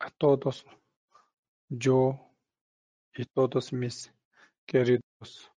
[0.00, 0.66] a todos
[1.70, 2.30] yo
[3.14, 4.12] y todos mis
[4.66, 5.50] queridos,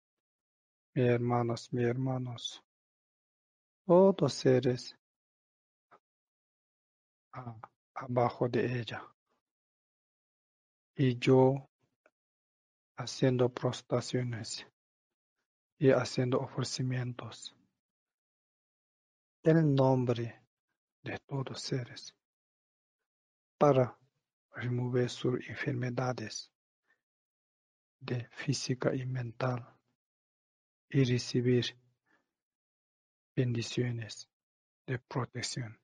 [0.93, 2.63] mis hermanos, mis hermanos,
[3.85, 4.97] todos seres
[7.93, 9.03] abajo de ella.
[10.95, 11.67] Y yo
[12.95, 14.65] haciendo prostraciones
[15.77, 17.53] y haciendo ofrecimientos
[19.43, 20.41] en nombre
[21.03, 22.15] de todos seres
[23.59, 23.99] para
[24.55, 26.49] remover sus enfermedades
[27.99, 29.67] de física y mental
[30.89, 31.77] y recibir
[33.35, 34.29] bendiciones
[34.87, 35.77] de protección.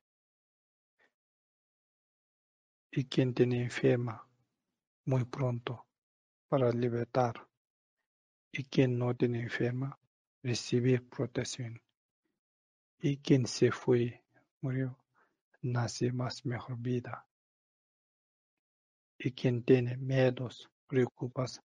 [2.90, 4.26] Y quien tiene enferma
[5.04, 5.86] muy pronto
[6.48, 7.46] para libertar
[8.50, 9.98] y quien no tiene enferma
[10.42, 11.82] recibir protección.
[12.98, 14.24] Y quien se fue,
[14.62, 14.98] murió,
[15.60, 17.26] nace más mejor vida.
[19.18, 21.60] Y quien tiene miedos, preocupas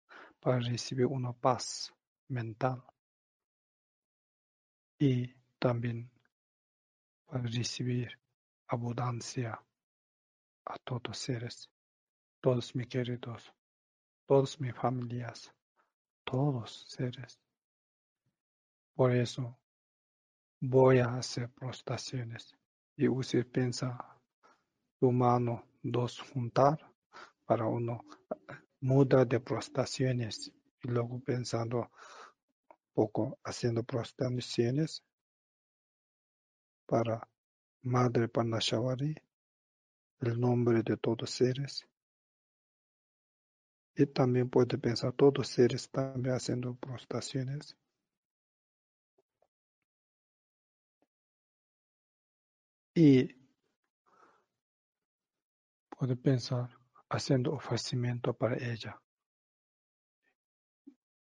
[0.40, 1.92] para recibir una paz
[2.28, 2.82] mental.
[4.99, 6.11] Y también
[7.26, 8.18] para recibir
[8.68, 9.61] abundancia
[10.64, 11.70] a todos seres,
[12.40, 13.53] todos mis queridos,
[14.26, 15.53] todas mis familias,
[16.24, 17.38] todos seres.
[18.94, 19.59] Por eso
[20.61, 22.57] voy a hacer prostraciones
[22.97, 24.18] y usted piensa
[24.99, 26.95] tu mano dos juntar
[27.47, 28.05] para uno
[28.80, 31.90] muda de prostraciones y luego pensando
[32.92, 35.03] poco haciendo prostraciones
[36.86, 37.28] para
[37.82, 39.14] Madre Parnashavari,
[40.20, 41.86] el nombre de todos seres.
[43.94, 47.76] Y también puede pensar todos seres también haciendo prostraciones.
[52.94, 53.28] Y
[55.90, 56.75] puede pensar
[57.09, 59.00] haciendo ofrecimiento para ella.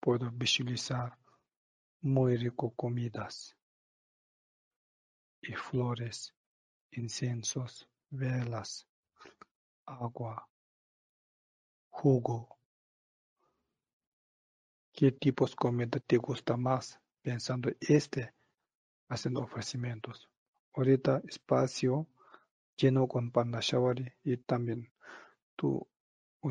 [0.00, 1.16] Puedo visualizar
[2.00, 3.56] muy rico comidas
[5.40, 6.34] y flores,
[6.90, 8.86] inciensos, velas,
[9.84, 10.48] agua,
[11.90, 12.58] jugo.
[14.92, 17.00] ¿Qué tipos de comida te gusta más?
[17.22, 18.32] Pensando este,
[19.08, 20.28] haciendo ofrecimientos.
[20.74, 22.06] Ahorita espacio
[22.76, 24.92] lleno con Parnashavari y también
[25.56, 25.86] tú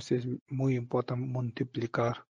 [0.09, 2.25] es muy importante multiplicar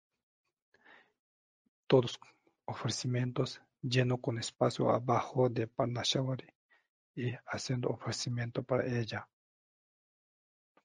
[1.87, 2.19] todos
[2.65, 6.47] ofrecimientos lleno con espacio abajo de Parnashavari
[7.15, 9.27] y haciendo ofrecimiento para ella,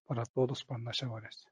[0.07, 1.47] para todos Parnashavaris.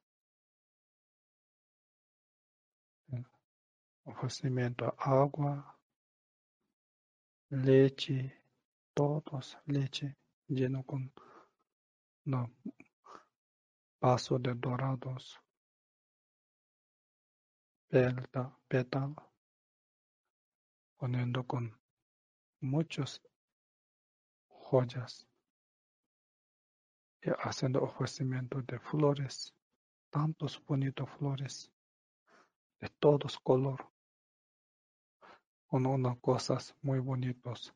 [4.06, 5.78] Ofrecimiento agua,
[7.48, 8.36] leche,
[8.92, 10.16] todos leche
[10.46, 11.10] lleno con
[12.26, 12.50] no,
[14.04, 15.40] vaso de dorados,
[18.68, 19.32] pétalo,
[20.98, 21.74] poniendo con
[22.60, 23.22] muchas
[24.46, 25.26] joyas.
[27.22, 29.54] Y haciendo ofrecimiento de flores,
[30.10, 31.72] tantos bonitos flores.
[32.80, 33.90] De todos color,
[35.66, 37.74] con unas cosas muy bonitos.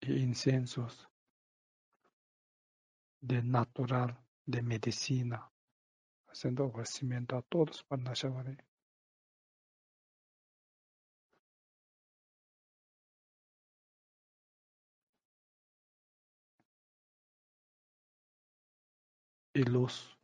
[0.00, 1.06] Y inciensos
[3.20, 5.50] de natural, de medicina,
[6.28, 8.56] haciendo ofrecimiento a todos Parnashavari.
[19.54, 20.16] Y luz,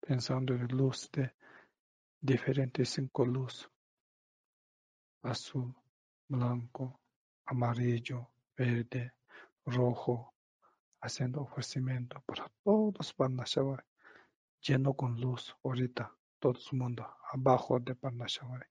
[0.00, 1.32] pensando en luz de
[2.20, 3.70] diferentes cinco luz,
[5.22, 5.72] azul,
[6.28, 7.00] blanco,
[7.46, 9.12] amarillo, verde,
[9.64, 10.33] rojo,
[11.04, 13.82] haciendo ofrecimiento para todos Parnashavari,
[14.60, 18.66] lleno con luz ahorita, todo el mundo, abajo de Parnashavari.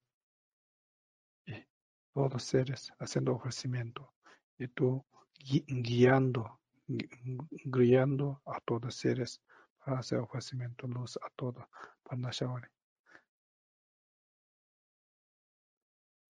[1.46, 1.64] Y
[2.12, 4.12] todos seres haciendo ofrecimiento.
[4.58, 5.04] Y tú
[5.38, 7.08] gui- guiando, gui-
[7.64, 9.40] guiando a todos seres
[9.78, 11.64] para hacer ofrecimiento luz a todos
[12.02, 12.68] Parnashavari.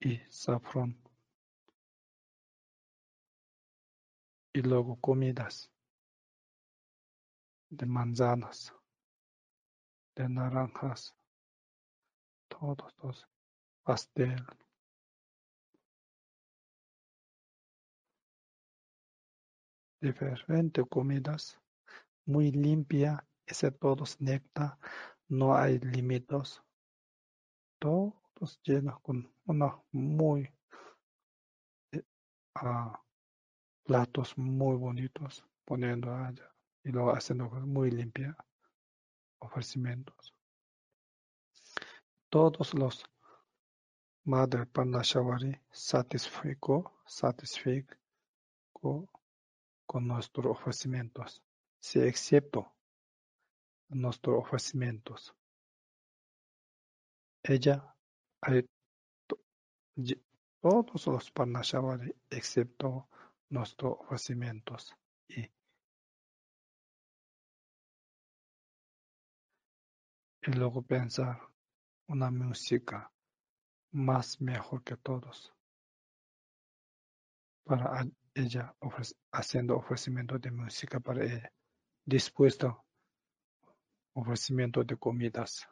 [0.00, 1.00] Y safrón.
[4.52, 5.73] Y luego comidas
[7.76, 8.72] de manzanas,
[10.14, 11.14] de naranjas,
[12.48, 13.28] todos, todos,
[13.82, 14.44] pastel,
[20.00, 21.60] diferentes comidas,
[22.26, 24.78] muy limpia, ese todos néctar,
[25.28, 26.62] no hay límites,
[27.80, 30.48] todos llenos con una muy
[31.92, 32.02] eh,
[32.54, 33.02] ah,
[33.84, 36.53] platos muy bonitos, poniendo allá
[36.84, 38.36] y haciendo cosas muy limpias,
[39.38, 40.34] ofrecimientos.
[42.28, 43.04] Todos los
[44.26, 47.96] Madre Parnashavari satisfico, satisfico
[49.86, 51.42] con nuestros ofrecimientos,
[51.78, 52.72] si excepto
[53.90, 55.34] nuestros ofrecimientos.
[57.42, 57.94] Ella
[60.62, 63.08] todos los Parnashavari excepto
[63.50, 64.94] nuestros ofrecimientos
[65.28, 65.50] y,
[70.46, 71.40] y luego pensar
[72.08, 73.10] una música
[73.92, 75.52] más mejor que todos
[77.64, 78.74] para ella
[79.32, 81.52] haciendo ofrecimiento de música para ella
[82.04, 82.84] dispuesto
[84.14, 85.66] ofrecimiento de comidas.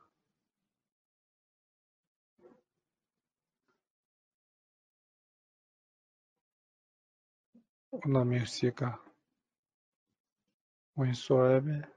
[7.90, 9.00] Una música
[10.94, 11.91] muy suave,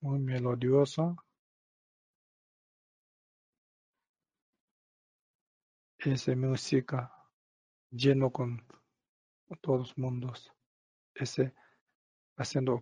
[0.00, 1.16] muy melodiosa.
[5.98, 7.12] Esa música
[7.90, 8.64] lleno con
[9.60, 10.52] todos mundos,
[11.14, 11.54] ese
[12.36, 12.80] haciendo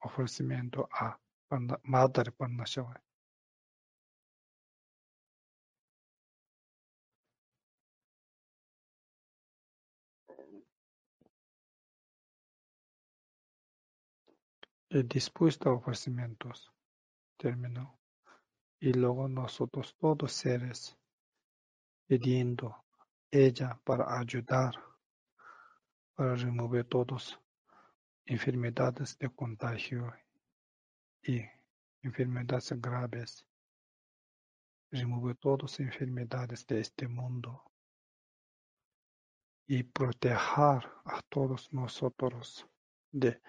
[0.00, 1.18] ofrecimiento a
[1.82, 3.11] Madre Parnashavai.
[14.92, 16.70] Y dispuesto a ofrecimientos.
[17.38, 17.98] Terminó.
[18.78, 20.96] Y luego nosotros todos seres
[22.06, 22.84] pidiendo
[23.30, 24.74] ella para ayudar,
[26.14, 27.40] para remover todas
[28.26, 30.12] enfermedades de contagio
[31.22, 31.40] y
[32.02, 33.46] enfermedades graves,
[34.90, 37.64] remover todas enfermedades de este mundo
[39.66, 42.66] y proteger a todos nosotros
[43.10, 43.40] de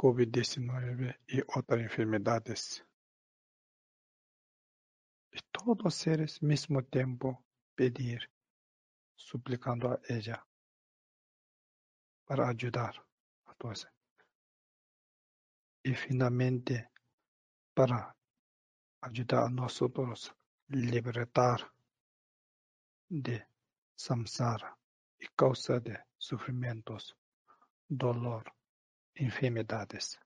[0.00, 2.82] COVID-19 y otras enfermedades.
[5.30, 7.44] Y todos seres mismo tiempo
[7.74, 8.30] pedir,
[9.14, 10.42] suplicando a ella
[12.24, 12.94] para ayudar
[13.44, 13.86] a todos.
[15.82, 16.90] Y finalmente
[17.74, 18.16] para
[19.02, 20.34] ayudar a nosotros
[20.68, 21.70] libertar
[23.06, 23.46] de
[23.94, 24.78] samsara
[25.18, 27.14] y causa de sufrimientos,
[27.86, 28.50] dolor
[29.20, 30.18] enfermedades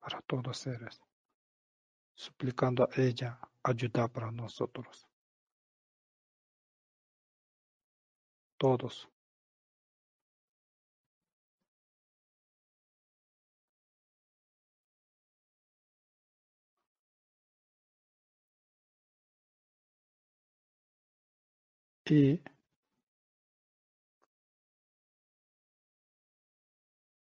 [0.00, 1.00] para todos seres,
[2.14, 5.08] suplicando a ella ayuda para nosotros.
[8.58, 9.08] Todos.
[22.08, 22.40] Y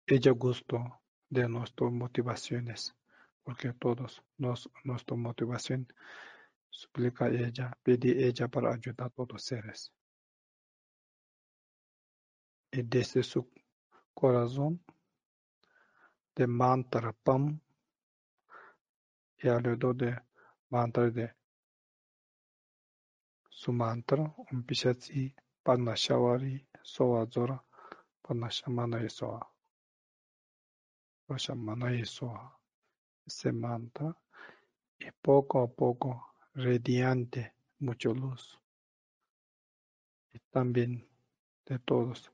[0.06, 1.00] ella gustó
[1.30, 2.94] de nuestras motivaciones,
[3.42, 5.86] porque todos nos, nuestra motivación
[6.68, 9.92] suplica ella, pide ella para ayudar a todos seres.
[12.70, 13.50] Y desde su
[14.12, 14.84] corazón
[16.34, 17.60] de mantra pam
[19.38, 20.20] y alrededor de
[20.68, 21.34] mantra de
[23.48, 27.62] su mantra un pishatsi panashavari soa zora
[28.20, 29.53] panashamana y soa
[31.26, 32.60] Soa
[33.26, 34.14] se mantra
[34.98, 38.60] y poco a poco radiante mucha luz.
[40.32, 41.08] Y también
[41.64, 42.30] de todos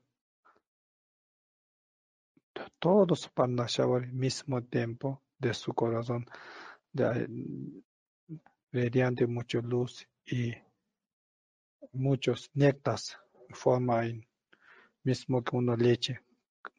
[2.53, 6.25] de todos al mismo tiempo de su corazón
[6.91, 7.29] de
[8.73, 10.53] radiante mucha luz y
[11.93, 13.17] muchos néctares
[13.51, 14.27] forman
[15.03, 16.19] mismo que una leche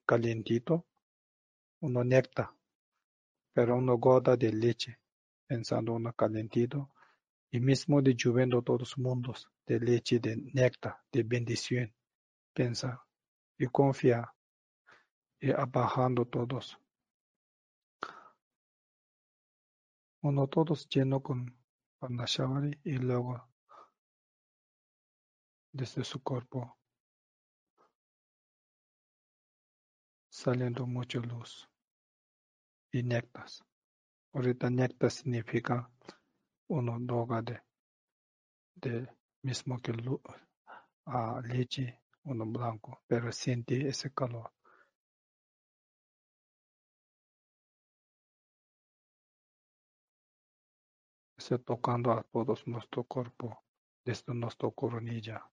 [0.04, 0.86] calientito
[1.82, 2.50] uno néctar,
[3.52, 5.00] pero uno goda de leche,
[5.46, 6.90] pensando uno calentito,
[7.50, 11.92] y mismo de lloviendo todos mundos, de leche, de néctar, de bendición,
[12.54, 13.04] pensa
[13.58, 14.32] y confía,
[15.40, 16.78] y abajando todos.
[20.22, 21.52] Uno todos lleno con
[21.98, 23.48] Parnashavari y luego
[25.72, 26.78] desde su cuerpo
[30.28, 31.71] saliendo mucha luz
[32.92, 33.64] y néctas.
[34.34, 35.90] Ahorita néctar significa
[36.68, 37.60] uno droga de,
[38.74, 39.08] de
[39.42, 39.92] mismo que
[41.06, 44.52] a leche, uno blanco, pero siente ese calor.
[51.38, 53.64] Se tocando a todos nuestro cuerpo
[54.04, 55.50] desde nuestra coronilla.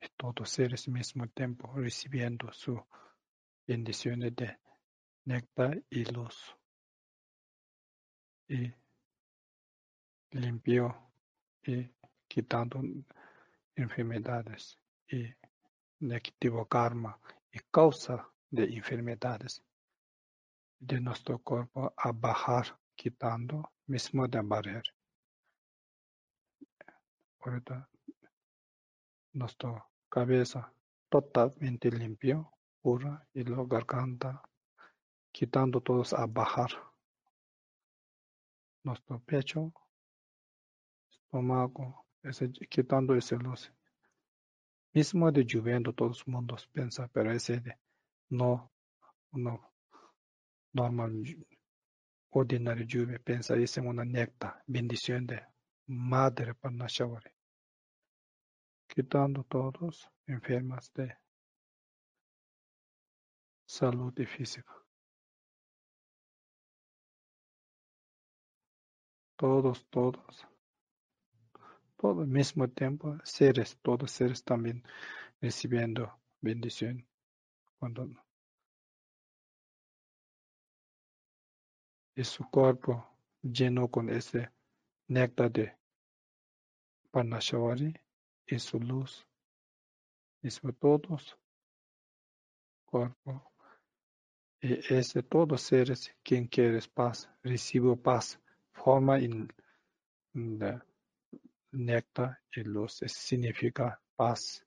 [0.00, 2.84] Y todos seres mismo tiempo recibiendo su
[3.68, 4.58] bendiciones de
[5.26, 6.56] néctar y luz.
[8.48, 8.72] Y
[10.30, 11.12] limpio
[11.62, 11.86] y
[12.26, 12.80] quitando
[13.76, 15.26] enfermedades y
[16.00, 17.20] negativo karma
[17.52, 19.62] y causa de enfermedades
[20.78, 24.82] de nuestro cuerpo a bajar quitando mismo de barrer.
[27.40, 27.88] Ahorita
[29.34, 30.72] nuestra cabeza
[31.10, 32.50] totalmente limpio,
[32.82, 34.42] pura y la garganta
[35.32, 36.70] quitando todos a bajar.
[38.82, 39.72] Nuestro pecho,
[41.10, 43.72] estómago, ese, quitando ese luz.
[44.94, 47.76] Mismo de lloviendo todos los mundos piensa, pero ese de
[48.30, 48.72] no,
[49.32, 49.72] no
[50.72, 51.12] normal,
[52.30, 55.42] ordinario lluvia, piensa, ese es una necta, bendición de
[55.86, 57.30] Madre Parnashavari.
[58.86, 61.16] Quitando todos enfermas de
[63.68, 64.74] salud y física.
[69.36, 70.46] Todos, todos.
[71.96, 74.82] Todo al mismo tiempo, seres, todos seres también
[75.40, 77.06] recibiendo bendición.
[77.78, 78.08] Cuando
[82.16, 83.06] y su cuerpo
[83.42, 84.50] lleno con ese
[85.08, 85.76] néctar de
[87.10, 87.94] Parnashavari
[88.46, 89.26] y su luz.
[90.42, 91.38] Y sobre todos,
[92.86, 93.47] cuerpo.
[94.60, 98.40] Y ese todos seres, quien quiere paz, recibo paz,
[98.72, 99.48] forma en
[101.70, 104.66] néctar y luz significa paz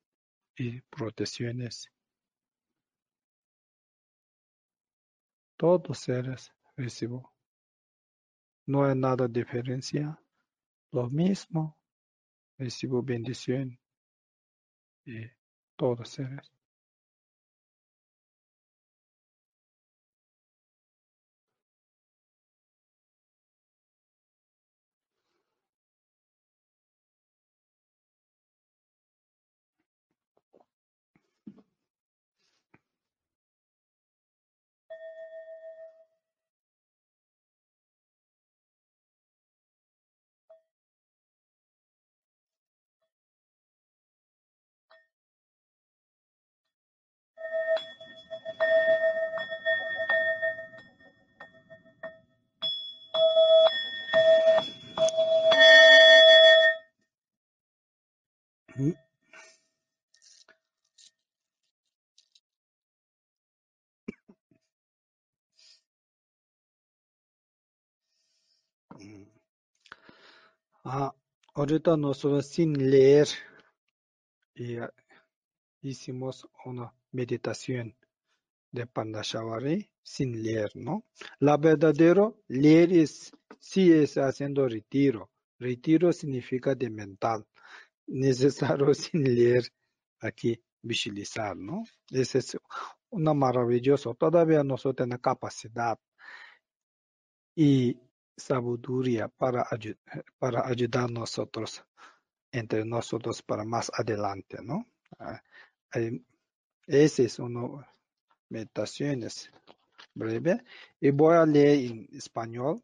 [0.55, 1.91] y protecciones.
[5.57, 7.33] Todos seres recibo.
[8.67, 10.19] No hay nada diferencia.
[10.91, 11.77] Lo mismo.
[12.57, 13.77] Recibo bendición.
[15.05, 15.25] Y
[15.75, 16.51] todos seres.
[70.93, 71.15] Ah,
[71.53, 73.25] ahorita nosotros sin leer
[74.53, 74.75] y
[75.81, 77.95] hicimos una meditación
[78.73, 81.05] de Pandashavari sin leer, ¿no?
[81.39, 85.31] La verdadero leer es, sí es haciendo retiro.
[85.59, 87.47] Retiro significa de mental.
[88.07, 89.63] Necesario sin leer
[90.19, 91.85] aquí visualizar, ¿no?
[92.09, 92.57] Ese es
[93.11, 94.13] una maravilloso.
[94.15, 95.97] Todavía nosotros tenemos capacidad
[97.55, 97.97] y
[98.41, 99.67] sabiduría para,
[100.39, 101.83] para ayudar nosotros,
[102.51, 104.85] entre nosotros para más adelante, ¿no?
[105.19, 105.41] Ah,
[106.87, 107.85] ese es uno
[108.49, 109.51] meditaciones
[110.13, 110.63] breve
[110.99, 112.83] y voy a leer en español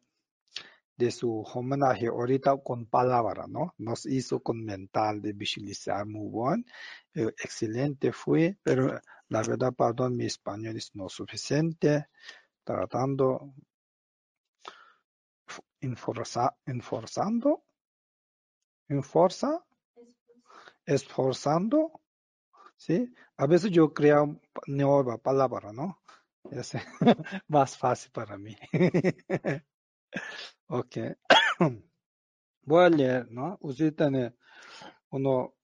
[0.96, 3.74] de su homenaje ahorita con palabra, ¿no?
[3.78, 6.64] Nos hizo con mental de visualizar muy bueno,
[7.14, 12.08] eh, excelente fue, pero la verdad, perdón, mi español es no suficiente,
[12.64, 13.54] tratando
[15.80, 17.64] enforza, enforzando,
[18.88, 19.64] enforza,
[20.86, 22.00] esforzando,
[22.76, 23.12] ¿sí?
[23.36, 26.02] A veces yo creo nueva palabra, ¿no?
[26.50, 26.72] Es
[27.48, 28.56] más fácil para mí.
[30.68, 30.96] ok.
[32.62, 33.58] Voy a leer, ¿no?
[33.60, 34.34] Usted tiene
[35.10, 35.54] uno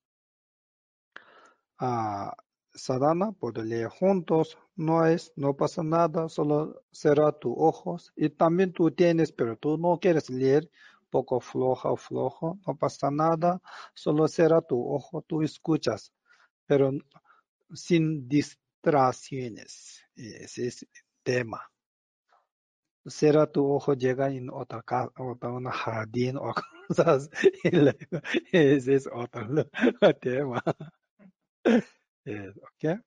[1.79, 2.35] ah,
[2.75, 8.72] sadhana, puede leer juntos, no es, no pasa nada, solo cerra tus ojos y también
[8.72, 10.70] tú tienes, pero tú no quieres leer,
[11.11, 13.62] poco floja o flojo, no pasa nada,
[13.95, 16.12] solo cerra tu ojo, tú escuchas,
[16.66, 16.91] pero
[17.72, 20.89] sin distracciones, ese es el
[21.22, 21.61] tema.
[23.07, 26.55] Cierra tu ojo, llega en otra casa, otra una jardín o
[26.89, 27.31] cosas,
[28.51, 29.47] ese es otro
[30.20, 30.62] tema.
[32.27, 33.01] ¿Ok?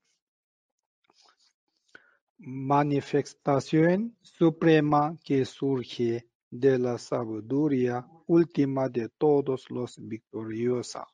[2.40, 11.08] Manifestación suprema que surge de la sabiduría última de todos los victoriosa,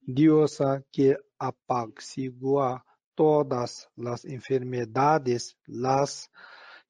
[0.00, 6.30] diosa que apacigua todas las enfermedades, las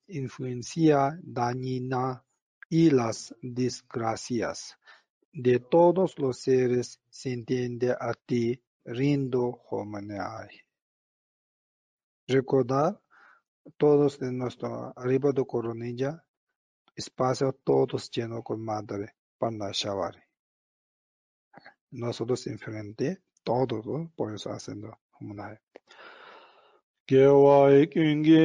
[0.09, 2.24] influencia dañina
[2.68, 4.76] y las desgracias
[5.32, 10.66] de todos los seres se entiende a ti rindo homenaje.
[12.26, 13.01] Recordar
[13.76, 16.24] todos de nuestro arriba de coronilla,
[16.95, 20.20] espacio todos lleno con madre Parnashavari.
[21.91, 24.11] Nosotros enfrente, todos, ¿no?
[24.16, 25.61] por eso haciendo homenaje.
[27.09, 28.43] Kewaayi kyungi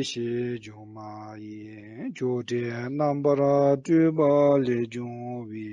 [0.00, 2.60] ishi jumaayi, Chote
[2.98, 5.68] nambara tuba le jungwi,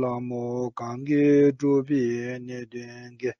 [0.00, 3.30] Lamo kangi tubi ne dungi,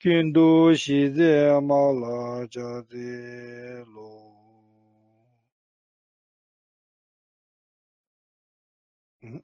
[0.00, 4.10] Kindu shize mala jaze lo.
[9.22, 9.42] Hmm.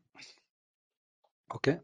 [1.55, 1.79] Okay.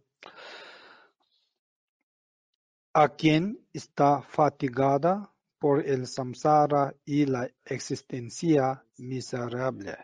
[2.95, 5.31] A quien está fatigada,
[5.62, 9.96] por el samsara y la existencia miserable,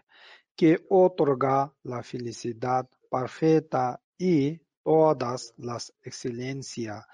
[0.54, 7.04] que otorga la felicidad perfecta y todas las excelencias,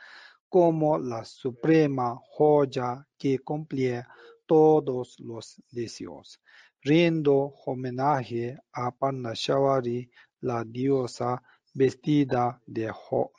[0.50, 4.04] como la suprema joya que cumple
[4.44, 6.38] todos los deseos.
[6.82, 10.10] Rindo homenaje a Parnashavari,
[10.42, 11.42] la diosa
[11.72, 13.32] vestida de ho-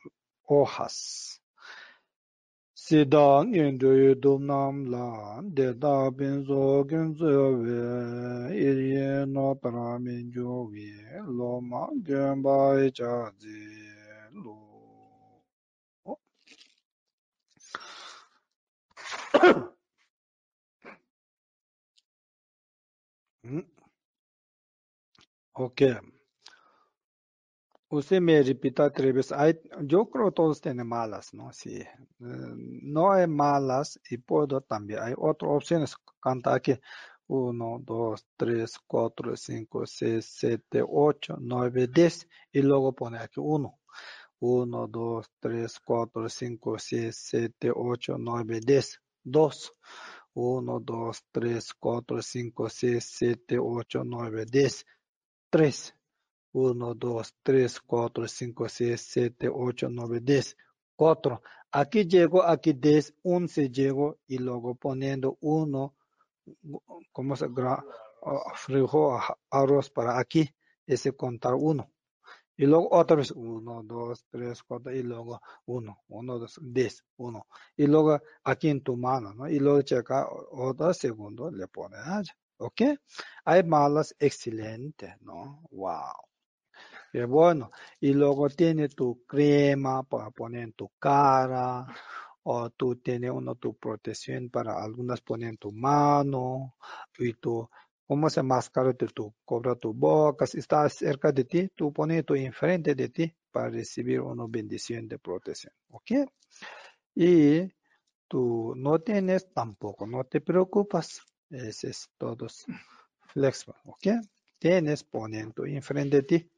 [0.47, 1.43] hojas.
[2.85, 5.07] Sida ngendoyi domnam la,
[5.57, 7.31] deda benzo genzo
[7.61, 7.79] we,
[8.67, 10.89] irye no paramin jo we,
[11.37, 13.59] lo ma genba e cha zi
[14.43, 14.57] lo.
[25.65, 25.95] Okay.
[27.97, 29.31] Usted me repita tres veces.
[29.31, 31.51] Hay- yo creo todos tienen malas, ¿no?
[31.53, 31.77] Sí.
[31.77, 31.87] Eh,
[32.19, 34.99] no hay malas y puedo también.
[35.01, 35.95] Hay otras opciones.
[36.19, 36.79] Canta aquí.
[37.27, 42.27] Uno, dos, tres, cuatro, cinco, seis, siete, ocho, nueve, diez.
[42.51, 43.79] Y luego pone aquí uno.
[44.39, 48.99] Uno, dos, tres, cuatro, cinco, seis, siete, ocho, nueve, diez.
[49.23, 49.73] Dos.
[50.33, 54.85] Uno, dos, tres, cuatro, cinco, seis, siete, ocho, nueve, diez.
[55.49, 55.94] Tres.
[56.55, 60.55] 1, 2, 3, 4, 5, 6, 7, 8, 9, 10.
[60.95, 61.41] 4.
[61.71, 65.93] Aquí llego, aquí 10, 11 llego y luego poniendo 1,
[67.11, 67.83] ¿cómo se ah,
[68.55, 70.49] frijol, a- arroz para aquí?
[70.87, 71.91] Ese contar 1.
[72.57, 77.47] Y luego otra vez 1, 2, 3, 4 y luego 1, 1, 2, 10, 1.
[77.75, 79.49] Y luego aquí en tu mano, ¿no?
[79.49, 82.33] Y luego checa otro segundo, le pone allá.
[82.57, 82.81] ¿Ok?
[83.43, 85.67] Hay malas, excelente, ¿no?
[85.71, 86.13] Wow.
[87.15, 87.71] Qué bueno.
[88.01, 91.87] Y luego tiene tu crema para poner en tu cara.
[92.43, 96.75] O tú tienes uno tu protección para algunas poner en tu mano.
[97.17, 97.69] Y tú,
[98.05, 100.45] ¿cómo se máscara de tu, cobra tu boca?
[100.45, 105.07] Si está cerca de ti, tú pones tu enfrente de ti para recibir una bendición
[105.07, 105.71] de protección.
[105.91, 106.11] ¿Ok?
[107.15, 107.61] Y
[108.27, 111.21] tú no tienes tampoco, no te preocupas.
[111.49, 112.47] Ese es todo
[113.27, 113.79] flexible.
[113.85, 114.07] ¿Ok?
[114.59, 116.51] Tienes, ponen tu enfrente de ti.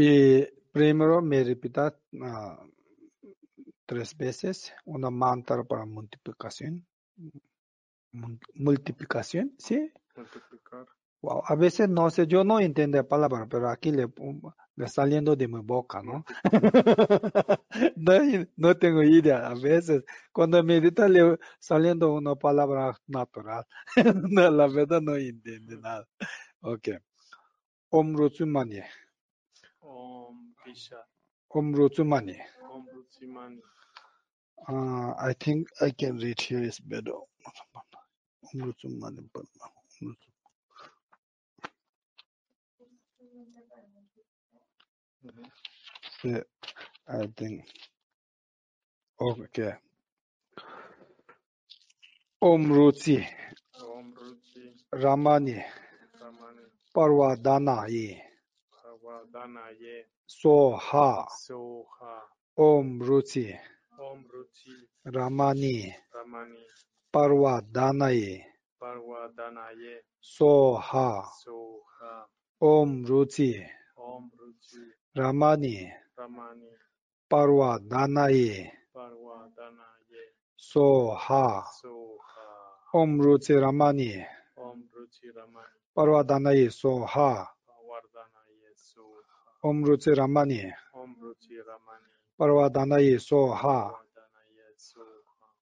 [0.00, 1.92] Y primero me repita
[2.22, 2.64] ah,
[3.84, 6.86] tres veces una mantra para multiplicación.
[8.54, 9.92] Multiplicación, ¿sí?
[10.14, 10.86] multiplicar.
[11.20, 14.06] Wow, a veces no sé, yo no entiendo la palabra, pero aquí le,
[14.76, 16.24] le saliendo de mi boca, ¿no?
[17.96, 18.12] No,
[18.56, 23.66] no tengo idea, a veces cuando medita le saliendo una palabra natural.
[24.30, 26.06] No, la verdad no entiende nada.
[26.60, 26.88] Ok.
[27.90, 28.80] Om Rutsumani.
[29.88, 31.04] Om Pisha.
[31.48, 32.36] Om Rutsumani.
[32.62, 33.62] Om Rutsimani.
[34.68, 37.14] Uh, I think I can read here is better.
[38.42, 39.66] Om Rutsumani Padma.
[40.02, 40.16] Om
[45.24, 46.44] Ujú.
[47.08, 47.64] I think.
[49.20, 49.72] Okay.
[52.40, 53.26] Om Rutsi
[53.74, 54.76] Om Rutsi.
[54.92, 55.64] Ramani
[56.20, 56.62] Ramani.
[56.94, 58.27] Parvadana Ye Bhavadana Ye.
[60.26, 61.26] soha.
[62.56, 63.56] Om ruchi.
[66.14, 66.64] Ramani.
[68.80, 71.24] Parwa danaye soha.
[73.96, 74.92] Om ruchi.
[76.16, 76.72] Ramani.
[78.94, 80.22] Parwa danaye
[80.56, 81.64] soha.
[82.92, 84.24] Om ruchi ramani.
[85.94, 87.48] Parwa danaye soha.
[89.68, 90.62] Om Ruchi Ramani,
[92.38, 95.12] Parvadanaye Soha, Pradanaye Soha,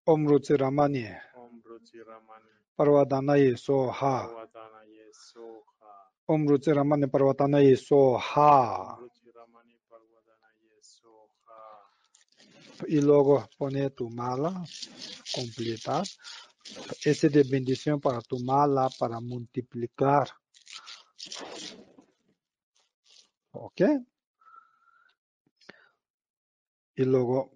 [0.07, 1.04] Om Ruchi Ramani,
[2.78, 5.92] Parvadanaye Soha, Pradanaye Soha,
[6.28, 8.98] Om Ruchi Ramani, Parvadanaye Soha.
[12.86, 14.64] Y luego pone tu mala,
[15.34, 16.07] completar.
[17.04, 20.28] Ese de bendición para tu mala, para multiplicar.
[23.61, 23.80] ¿Ok?
[26.96, 27.52] Y luego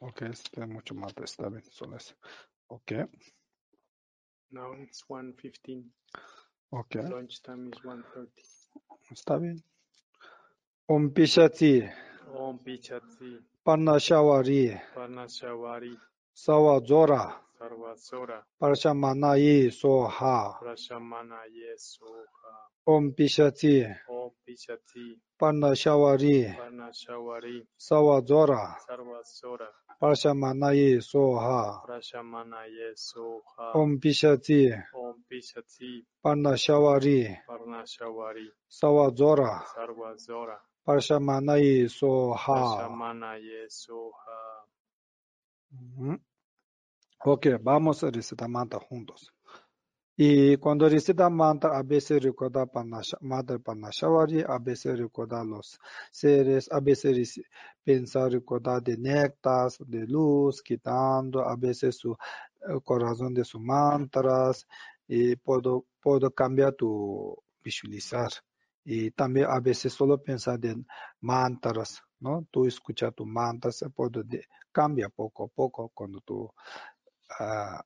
[0.00, 1.96] Ok, está mucho más, está bien, solo.
[2.68, 2.92] Ok,
[4.50, 5.82] Now it's 1.15.
[6.70, 8.28] ok, Lunch time is 1.30.
[9.10, 9.62] está bien.
[10.88, 11.88] Om Pishati,
[12.34, 15.96] Om Pichati, Parnashawari, Parnashavari,
[16.32, 20.58] Sawa Zora, Sarvasora, Parshamanayi Soha.
[20.60, 22.70] Prashamanaye Soha.
[22.88, 29.66] Om Pishati, Om Pichati, Parnashawari, Parnashavari, Sawa Zora, Sarvasora,
[30.00, 31.82] Parshamanayi Soha.
[31.84, 33.74] Prashamanaye Soha.
[33.74, 40.56] Om Pishati, Om Pichati, Parnashawari, Parnashavari, Sawa Zora, Sarvasora,
[40.86, 42.54] Parshamanayi Soha.
[42.54, 44.38] Prashamanaye Soha.
[47.24, 48.48] Ok, vamos a recitar
[48.88, 49.32] juntos.
[50.18, 55.78] Y cuando recita mantra, a veces recuerda Panasha- Madre Panashavari, a veces recuerda los
[56.10, 57.38] seres, a veces
[57.84, 64.66] pensar recordar de néctas, de luz, quitando a veces su eh, corazón de sus mantras,
[65.06, 68.30] y puedo, puedo cambiar tu visualizar.
[68.84, 70.76] Y también a veces solo pensar de
[71.20, 72.46] mantras, ¿no?
[72.50, 76.50] Tú escuchas tu mantras, puedo de- cambia poco a poco cuando tú
[77.38, 77.82] ah,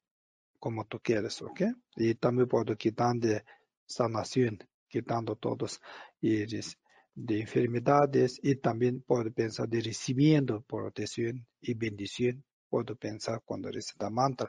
[0.60, 1.62] como tú quieres, ¿ok?
[1.96, 3.44] Y también puedo quitar de
[3.86, 5.80] sanación, quitando todos
[6.20, 12.44] y de enfermedades y también puedo pensar de recibiendo protección y bendición.
[12.68, 14.48] Puedo pensar cuando recita mantra.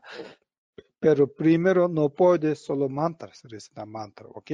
[1.00, 4.52] Pero primero no puedes solo mantras, recitar mantra, ¿ok?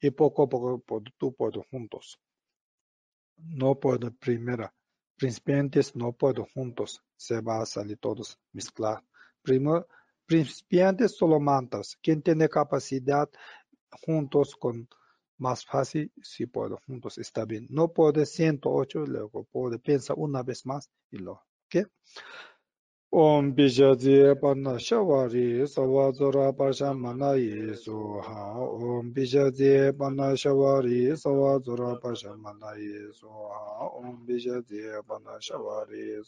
[0.00, 0.84] Y poco a poco
[1.16, 2.20] tú puedes juntos.
[3.36, 4.72] No puedo primero.
[5.16, 7.02] Principiantes no puedo juntos.
[7.16, 9.02] Se va a salir todos mezclar.
[9.42, 9.88] Primero,
[10.28, 11.96] principiantes solo mantras.
[12.02, 13.28] Quien tiene capacidad
[14.04, 14.88] juntos con
[15.38, 17.66] más fácil, si puedo juntos, está bien.
[17.70, 21.32] No puede 108, luego puede pensar una vez más y lo,
[21.66, 21.88] ¿ok?
[23.10, 36.22] Om Bijati Panashavari Savazora Pashamanayi Soha Om Bijati Panashavari Savazora Pashamanayi Soha Om Bijati Panashavari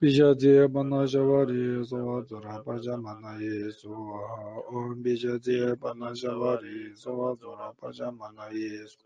[0.00, 3.90] bija je bana javari so zora paja mana ye so
[4.70, 9.02] om bija je bana javari so zora paja mana ye so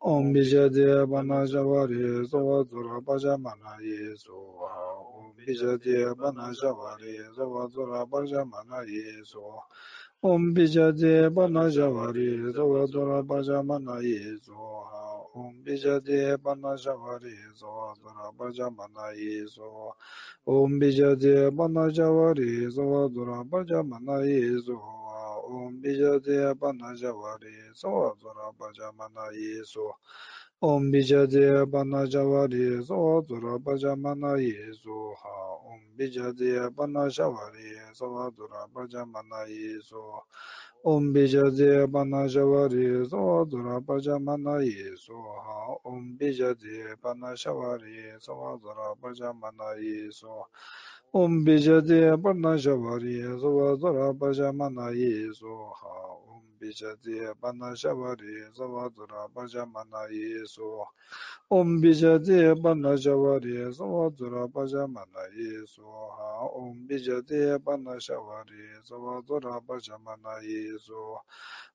[0.00, 4.32] om bija je bana javari so zora paja mana ye so
[5.18, 9.60] om bija je bana javari so zora paja mana ye so
[10.22, 14.56] om bija je bana javari so zora paja mana ye so
[15.34, 19.92] Om Bijade Bana Javari Zawa Dura Baja Mana Yezo
[20.46, 24.76] Om Bijade Bana Javari Zawa Dura Baja Mana Yezo
[25.48, 29.92] Om Bijade Bana Javari Zawa Dura Baja Mana Yezo
[30.62, 35.14] Om Bijade Bana Javari Zawa Dura Baja Mana Yezo
[35.70, 40.22] Om Bijade Bana Javari Zawa Dura Baja Mana Yezo
[40.84, 43.20] ॐ बीजदे पनशवरि सो
[43.50, 45.58] दुरपजमनये सोहा
[45.90, 50.34] ॐ बीजदे पनशवरि सो दुरपजमनये सो
[51.20, 55.96] ॐ बीजदे पनशवरि सो दुरपजमनये Soha
[56.64, 60.64] bijati panna shavari savadura pajamana yesu
[61.50, 65.84] om bijati panna shavari savadura pajamana yesu
[66.16, 71.18] ha om bijati panna shavari savadura pajamana yesu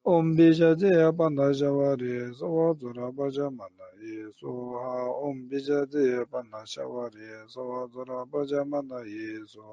[0.06, 4.52] om bijati panna shavari savadura pajamana yesu
[4.82, 9.64] ha om bijati panna shavari savadura pajamana yesu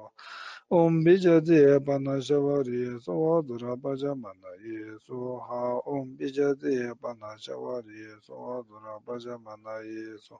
[0.69, 10.35] Om Bijati Panashavari Sovadura Pajamana Yesu Ha Om Bijati Panashavari Sovadura Pajamana Yesu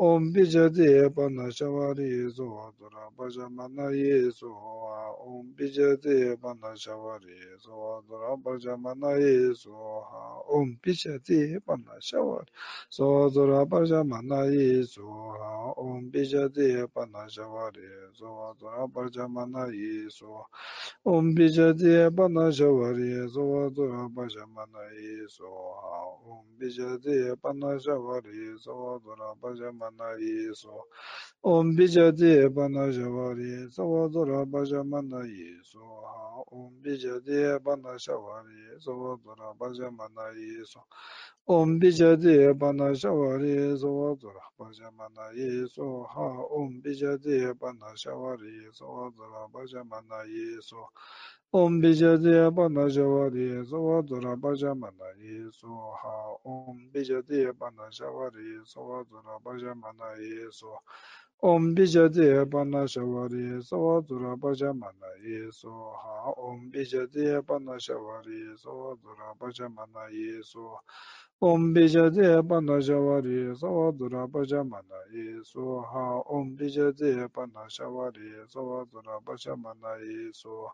[0.00, 7.26] 옴비 자데 바나 샤와리 조와드라 바자마나 예수와 옴비 자데 바나 샤와리
[7.58, 12.46] 조와드라 바자마나 예수와 옴비 자데 바나 샤와리
[12.90, 17.80] 조와드라 바자마나 예수와 옴비 자데 바나 샤와리
[18.14, 20.46] 조와드라 바자마나 예수와
[21.02, 28.30] 옴비 자데 바나 샤와리 조와드라 바자마나 예수와 옴비 자데 바나 샤와리
[28.62, 30.84] 조와드라 바자마나 manayi so
[31.42, 39.16] om bijade bana javari sawa dora baja manayi so ha om bijade bana javari sawa
[39.24, 40.80] dora baja manayi so
[41.48, 49.10] om bijade bana javari sawa dora baja manayi so ha om bijade bana javari sawa
[49.16, 50.76] dora baja manayi so
[51.52, 60.78] Om Bijade Panajawari Sova Dura Bajamana Yesoha Om Bijade Panajawari Sova Dura Bajamana Yesoha
[61.42, 70.80] Om Bijade Panajawari Sova Dura Bajamana Yesoha Om Bijade Panajawari Sova Dura Bajamana Yesoha
[71.42, 80.70] Om Bijade Panajawari Sova Dura Bajamana Yesoha Om Bijade Panajawari Sova Dura Bajamana Yesoha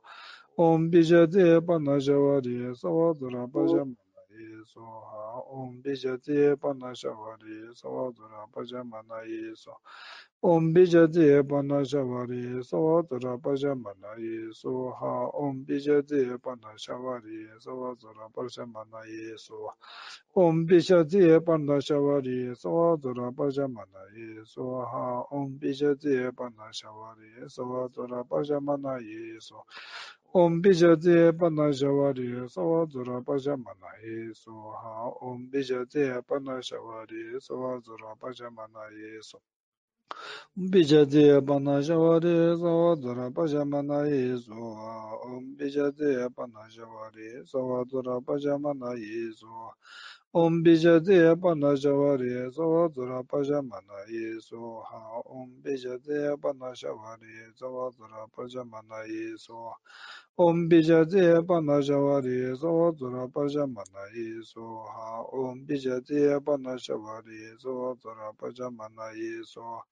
[0.57, 5.43] Om Bijate Panashavari Savadura Pajamanaye Soha.
[5.51, 9.79] Om Bijate Panashavari Savadura Pajamanaye Soha.
[10.45, 15.29] Om Bijate Panashavari Savadura Pajamanaye Soha.
[15.35, 19.75] Om Bijate Panashavari Savadura Pajamanaye Soha.
[20.37, 25.25] Om Bijate Panashavari Savadura Pajamanaye Soha.
[25.33, 29.65] Om Bijate Panashavari Savadura Pajamanaye Soha.
[30.35, 39.41] Om Bijate Panashawari Sawa Zura Pachamanaye Soha Om Bijate Panashawari Sawa Zura Pachamanaye So.
[40.59, 49.73] Om Bijate Panashawari Sawa Zura Pachamanaye Soha Om Bijate Panashawari Sawa Zura Pachamanaye Soha
[50.35, 54.83] Om Bijade Panashavari Sava Zura Pajamana Yeso.
[54.89, 59.75] Ha Om Bijade Panashavari Sava Zura Pajamana Yeso.
[60.39, 64.87] Om Bijade Panashavari Sava Zura Pajamana Yeso.
[64.89, 69.83] Ha Om Bijade Panashavari Sava Zura Pajamana Yeso.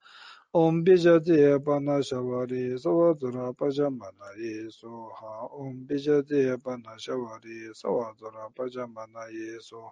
[0.55, 9.91] 옴비자디 에바나샤와리 소와조라 빠자마나이 소하 옴비자디 에바나샤와리 소와조라 빠자마나이 소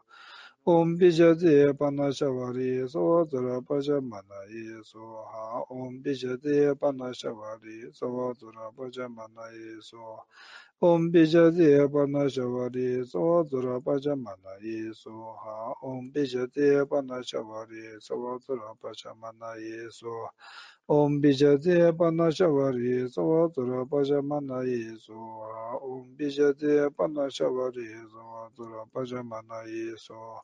[0.64, 9.98] 옴비자디 에바나샤와리 소와조라 빠자마나이 소하 옴비자디 에바나샤와리 소와조라 빠자마나이 소
[10.82, 15.12] Om Bijati Panashavari Sava Zura Pachamana Yesu
[15.44, 20.08] Ha Om Bijati Panashavari Sava Zura Pachamana Yesu
[20.90, 30.44] ॐ विशते पन्नशवरि सवतुर पशमनये सोहा ॐ विशते पन्नशवरि सवतुर पशमनये सोहा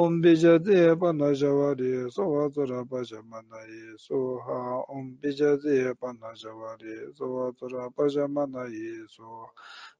[0.00, 4.58] ॐ विशते पन्नशवरि सवतुर पशमनये सोहा
[4.98, 9.52] ॐ विशते पन्नशवरि सवतुर पशमनये Soha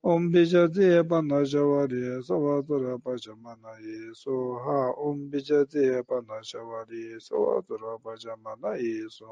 [0.05, 9.27] Om bijati panna shavari savatura pachamana yesu ha Om bijati panna shavari savatura pachamana yesu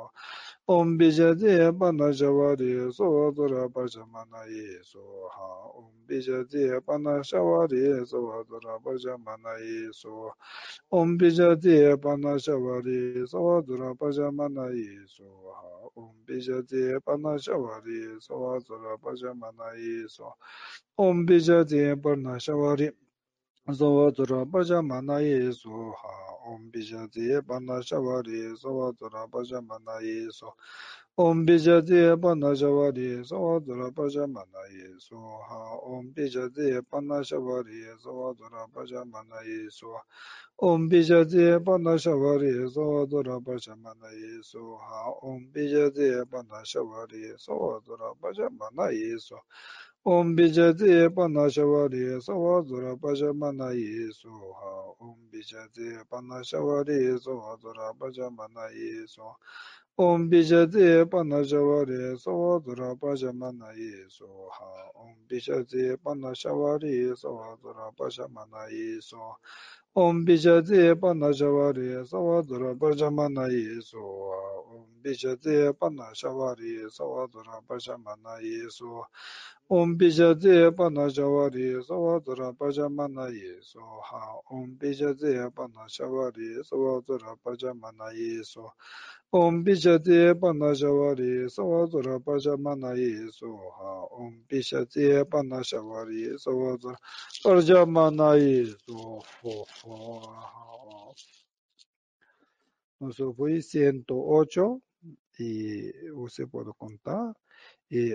[0.68, 5.00] Om bijati panna shavari savatura pachamana yesu
[5.34, 10.30] ha Om bijati panna shavari savatura pachamana yesu
[10.92, 15.24] Om bijati panna shavari savatura pachamana yesu
[15.56, 20.24] ha Om bijati panna shavari savatura pachamana yesu
[20.96, 22.92] 唵比迦帝巴那夏瓦里，
[23.74, 26.08] 娑瓦多拉巴迦玛那耶娑哈。
[26.46, 30.56] 唵比迦帝巴那夏瓦里，娑瓦多拉巴迦玛那耶娑。
[31.14, 35.76] 唵比迦帝巴那夏瓦里，娑瓦多拉巴迦玛那耶娑哈。
[35.84, 39.88] 唵比迦帝巴那夏瓦里，娑瓦多拉巴迦玛那耶娑。
[40.58, 49.34] Om Bijade Banda Shavari Sawadura Bajamana Yesu Ha Om Bijade Banda Shavari Sawadura Bajamana Yesu
[50.06, 54.70] ॐ विजते पन्नाशवारे सवासुर पशमनये सोहा
[55.06, 59.46] ॐ विजते पन्नाशवारे सवासुर पशमनये सोहा
[59.98, 64.70] ॐ विजते पन्नाशवारे सवासुर पशमनये सोहा
[65.04, 69.46] ॐ विजते पन्नाशवारे सवासुर पशमनये सोहा
[69.96, 74.42] ॐ विजते पन्नाशवारे सवासुर पशमनये सोहा
[74.74, 79.08] ॐ विजते पन्नाशवारे सवासुर पशमनये Soha
[79.72, 88.72] Om Bijaze Pana Shawari Savadra Pajamana Yeso Ha Om Bijaze Pana Shawari Savadra Pajamana Yeso
[89.32, 96.94] Om Bijaze Pana Shawari Savadra Pajamana Yeso Ha Om Bijaze Pana Shawari Savadra
[97.42, 101.14] Pajamana Yeso Ho Ho Ha
[103.00, 104.82] Nos fue 108
[105.38, 107.34] y usted puede contar
[107.88, 108.14] y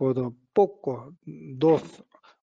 [0.00, 1.82] puedo poco, dos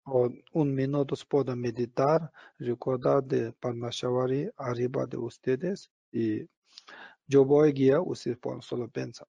[0.05, 6.47] o un minuto puedo meditar, recordar de Parmashavari arriba de ustedes y
[7.27, 9.27] yo voy a guiar, ustedes pueden solo pensar.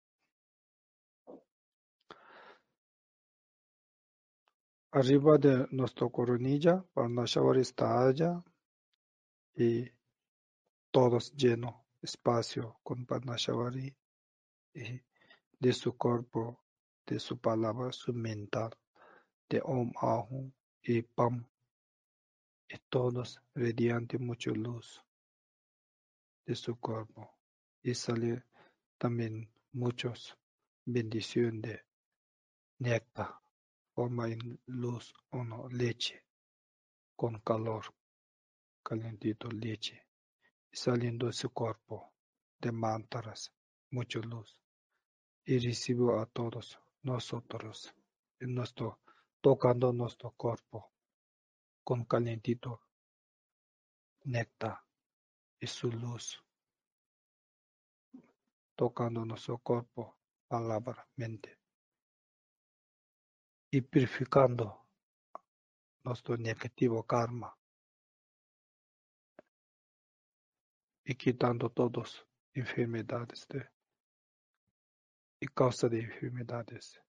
[4.93, 8.41] Arriba de nuestra coronilla, Parmashavari está allá
[9.57, 9.91] y
[10.93, 13.97] todos lleno espacio con Parmashavari
[14.75, 15.01] y
[15.59, 16.62] de su cuerpo,
[17.07, 18.71] de su palabra, su mental,
[19.49, 20.53] de Om Ahum
[20.83, 21.47] y Pam,
[22.69, 25.05] y todos radiante mucha luz
[26.47, 27.31] de su cuerpo.
[27.83, 28.45] Y sale
[28.99, 30.37] también muchos
[30.85, 31.85] bendición de
[32.79, 33.35] néctar,
[33.95, 36.25] forma en luz o no, leche,
[37.17, 37.85] con calor,
[38.83, 40.07] calentito leche,
[40.71, 42.13] y saliendo de su cuerpo
[42.61, 43.53] de mantras,
[43.91, 44.59] mucha luz.
[45.45, 47.95] Y recibo a todos nosotros,
[48.39, 49.01] en nuestro,
[49.41, 50.93] tocando nuestro cuerpo
[51.85, 52.81] con calentito
[54.25, 54.81] néctar
[55.59, 56.43] y su luz,
[58.77, 60.17] tocando nuestro cuerpo,
[60.47, 61.59] palabra, mente,
[63.71, 64.87] y purificando
[66.05, 67.57] nuestro negativo karma
[71.05, 73.69] y quitando todas enfermedades de,
[75.43, 77.03] y causa de enfermedades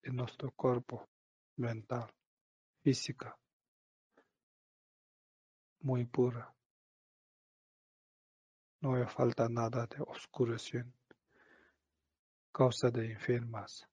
[0.00, 1.06] en nuestro cuerpo
[1.56, 2.10] mental,
[2.82, 3.38] física,
[5.80, 6.56] muy pura.
[8.80, 10.94] No hay falta nada de oscuración,
[12.50, 13.86] causa de enfermas.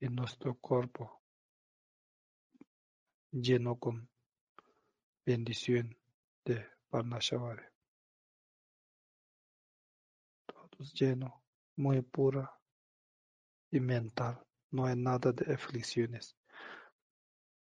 [0.00, 1.22] En nuestro cuerpo
[3.30, 4.10] lleno con
[5.24, 5.96] bendición
[6.44, 7.75] de Parnashavari.
[10.76, 11.42] Todos lleno,
[11.76, 12.52] muy pura
[13.70, 14.46] y mental.
[14.70, 16.36] No hay nada de aflicciones.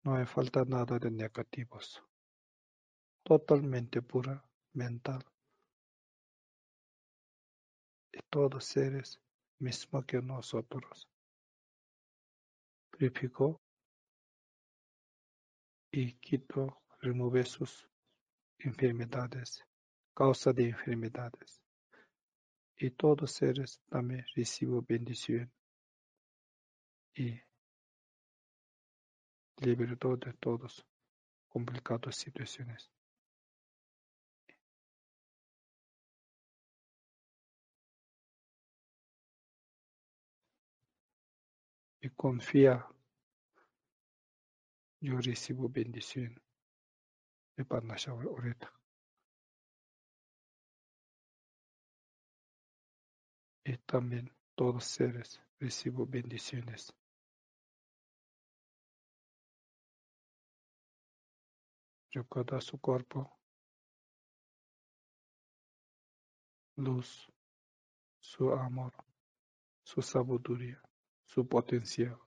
[0.03, 2.03] No hay falta nada de negativos.
[3.23, 4.43] Totalmente pura,
[4.73, 5.23] mental.
[8.11, 9.21] Y todos seres,
[9.59, 11.07] mismo que nosotros.
[12.91, 13.61] Purificó
[15.91, 17.87] y quitó, remueve sus
[18.59, 19.63] enfermedades,
[20.13, 21.66] causa de enfermedades.
[22.79, 25.51] Y todos seres también recibo bendición
[27.15, 27.39] y
[29.57, 30.85] libertad de todos
[31.49, 32.91] complicadas situaciones.
[41.99, 42.85] Y confía,
[45.01, 46.39] yo recibo bendición
[47.55, 48.76] de Parnashavar ahorita.
[53.67, 56.93] Y también todos seres recibo bendiciones.
[62.13, 63.29] Recuerda su cuerpo,
[66.77, 67.27] luz,
[68.21, 68.93] su amor,
[69.83, 70.81] su sabiduría,
[71.25, 72.17] su potencial.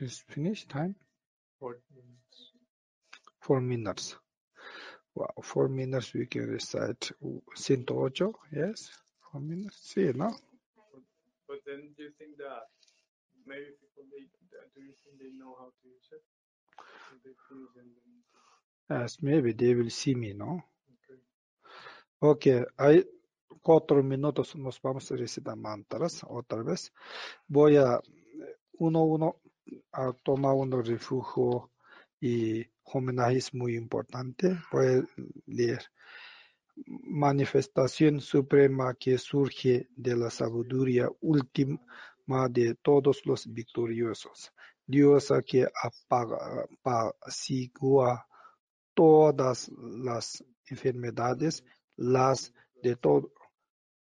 [0.00, 0.94] Is finished time?
[1.58, 2.52] Four minutes.
[3.40, 4.16] Four minutes.
[5.14, 8.22] Wow, four minutes we can recite 108,
[8.52, 8.90] yes?
[9.32, 10.36] Four minutes, see now.
[11.48, 12.68] But then do you think that
[13.44, 14.22] maybe people they
[14.76, 16.22] do you think they know how to use it?
[17.10, 17.90] If they finish and
[18.88, 20.62] then Yes, maybe they will see me, ¿no?
[20.94, 21.18] okay.
[22.20, 23.04] Ok, hay
[23.62, 26.92] cuatro minutos, nos vamos a recitar mantras otra vez.
[27.48, 28.00] Voy a
[28.78, 29.40] uno uno
[29.92, 31.70] a tomar un refugio
[32.20, 34.58] y homenaje es muy importante.
[34.72, 35.02] A
[35.46, 35.82] leer.
[36.86, 41.80] Manifestación suprema que surge de la sabiduría última
[42.50, 44.52] de todos los victoriosos.
[44.86, 45.66] Dios que
[46.84, 48.26] apacigua
[48.94, 51.64] todas las enfermedades,
[51.96, 53.28] las de toda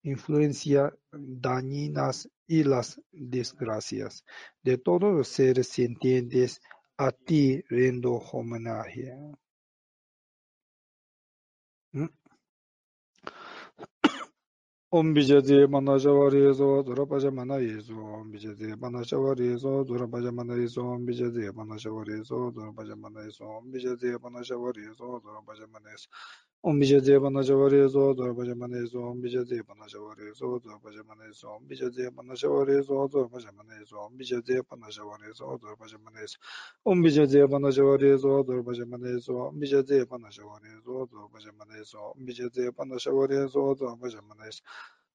[0.02, 4.24] influencia dañinas y las desgracias
[4.62, 6.60] de todos los seres sintientes,
[6.96, 9.14] a ti rendo homenaje.
[11.92, 12.06] ¿Mm?
[14.90, 21.04] Om Vijay Manajavari Yeso Dhurapaja Mana Yeso Om Vijay Manajavari Yeso Dhurapaja Mana Yeso Om
[21.06, 26.08] Vijay Manajavari Yeso Dhurapaja Mana Yeso Om Vijay Manajavari Yeso Dhurapaja Mana Yeso
[26.62, 35.56] 옴비제 제바나 저거레조 도바제마네조 옴비제 제바나 저거레조 도바제마네조 옴비제 제바나 저거레조 도바제마네조 옴비제 제바나 저거레조
[35.62, 36.36] 도바제마네조
[36.84, 44.60] 옴비제 제바나 저거레조 도바제마네조 옴비제 제바나 저거레조 도바제마네조 옴비제 제바나 저거레조 도바제마네조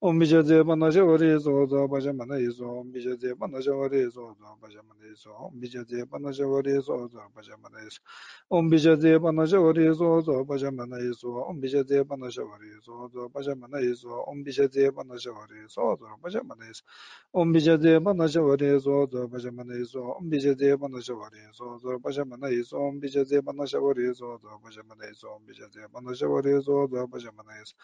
[0.02, 4.58] omija deba naja wari zo zo baja mana izo omija deba naja wari zo zo
[4.62, 8.02] baja mana izo omija deba naja wari zo zo baja mana izo
[8.50, 13.28] omija deba naja wari zo zo baja mana izo omija deba naja wari zo zo
[13.34, 16.94] baja mana izo omija deba naja wari zo zo baja mana izo
[17.34, 22.00] omija deba naja wari zo zo baja mana izo omija deba naja wari zo zo
[22.00, 26.28] baja mana izo omija deba naja wari zo zo baja mana izo omija deba naja
[26.28, 27.76] wari zo zo baja mana izo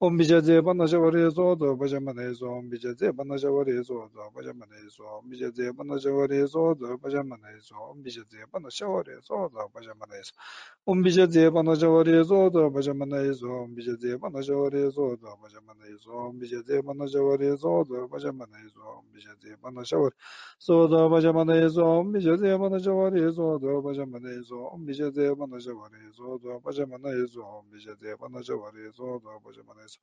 [0.00, 4.08] omija deba naja wari zo zo bhajama ne zo mija ze bana jawa re zo
[4.14, 8.22] zo bhajama ne zo mija ze bana jawa re zo zo bhajama ne zo mija
[8.30, 10.32] ze bana shawa re zo zo bhajama ne zo
[10.86, 14.70] um mija ze bana jawa re zo zo bhajama ne zo mija ze bana jawa
[14.70, 18.68] re zo zo bhajama ne zo mija ze bana jawa re zo zo bhajama ne
[18.74, 20.10] zo mija ze bana shawa
[20.58, 24.72] zo zo bhajama ne zo mija ze bana jawa re zo zo bhajama ne zo
[24.78, 28.90] mija ze bana jawa re zo zo bhajama ne zo mija ze bana jawa re
[28.96, 29.98] zo zo bhajama ne zo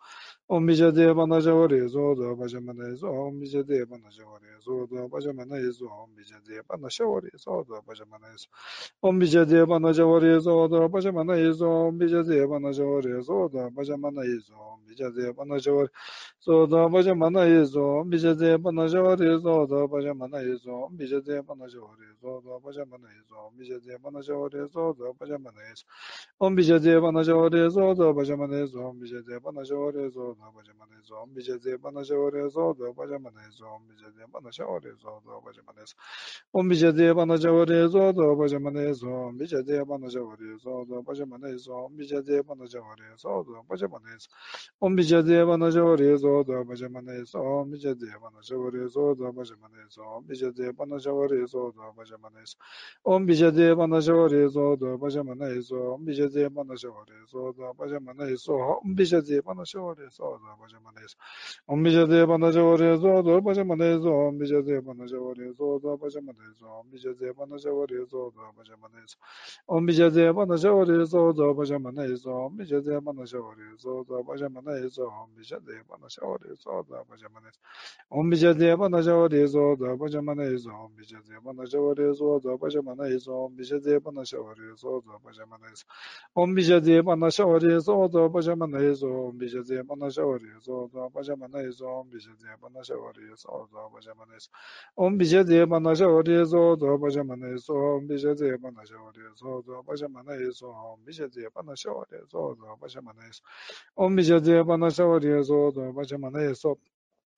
[0.49, 8.49] um mija ze bana 바자와레조 바자마나에조 미제데 바나자와레조 바자마나에조 미제데 바나샤와레조 바자마나에조
[9.01, 15.87] 옴미제데 바나자와레조 바자마나에조 미제데 바나자와레조 바자마나에조 미제데 바나자와레조
[16.99, 25.85] 바자마나에조 미제데 바나자와레조 바자마나에조 미제데 바나자와레조 바자마나에조 미제데 바나자와레조 바자마나에조
[26.39, 35.93] 옴미제데 바나자와레조 바자마나에조 미제데 바나자와레조 바자마나에조 미제제 바나자오레조 바자마네조 미제제 바나자오레조 바자마네조
[36.53, 37.93] 옴 미제제 바나자오레조
[38.37, 44.29] 바자마네조 미제제 바나자오레조 바자마네조 미제제 바나자오레조 바자마네조
[44.81, 52.57] 옴 미제제 바나자오레조 바자마네조 미제제 바나자오레조 바자마네조 미제제 바나자오레조 바자마네조
[53.03, 61.26] 옴 미제제 바나자오레조 바자마네조 미제제 바나자오레조 바자마네조 옴 미제제 바나자오레조 바자마네조
[61.69, 69.19] 옴미저데 반다저레조 도바제 만데조 옴미저데 반다저레조 도바제 만데조 옴미저데 반다저레조 도바제 만데조
[69.67, 77.75] 옴미저데 반다저레조 도바제 만데조 옴미저데 반다저레조 도바제 만데조 옴미저데 반다저레조 도바제 만데조
[78.09, 85.83] 옴미저데 반다저레조 도바제 만데조 옴미저데 반다저레조 도바제 만데조 옴미저데 반다저레조 도바제 만데조
[86.33, 94.51] 옴미저데 반다저레조 도바제 만데조 옴미저데 반다저레조 도바제 바자마나에서 비제데 바나샤오리에서 바자마나에서
[94.95, 103.41] 옴 비제데 바나샤오리에서 바자마나에서 옴 비제데 바나샤오리에서 바자마나에서 옴 비제데 바나샤오리에서 바자마나에서
[103.95, 106.75] 옴 비제데 바나샤오리에서 바자마나에서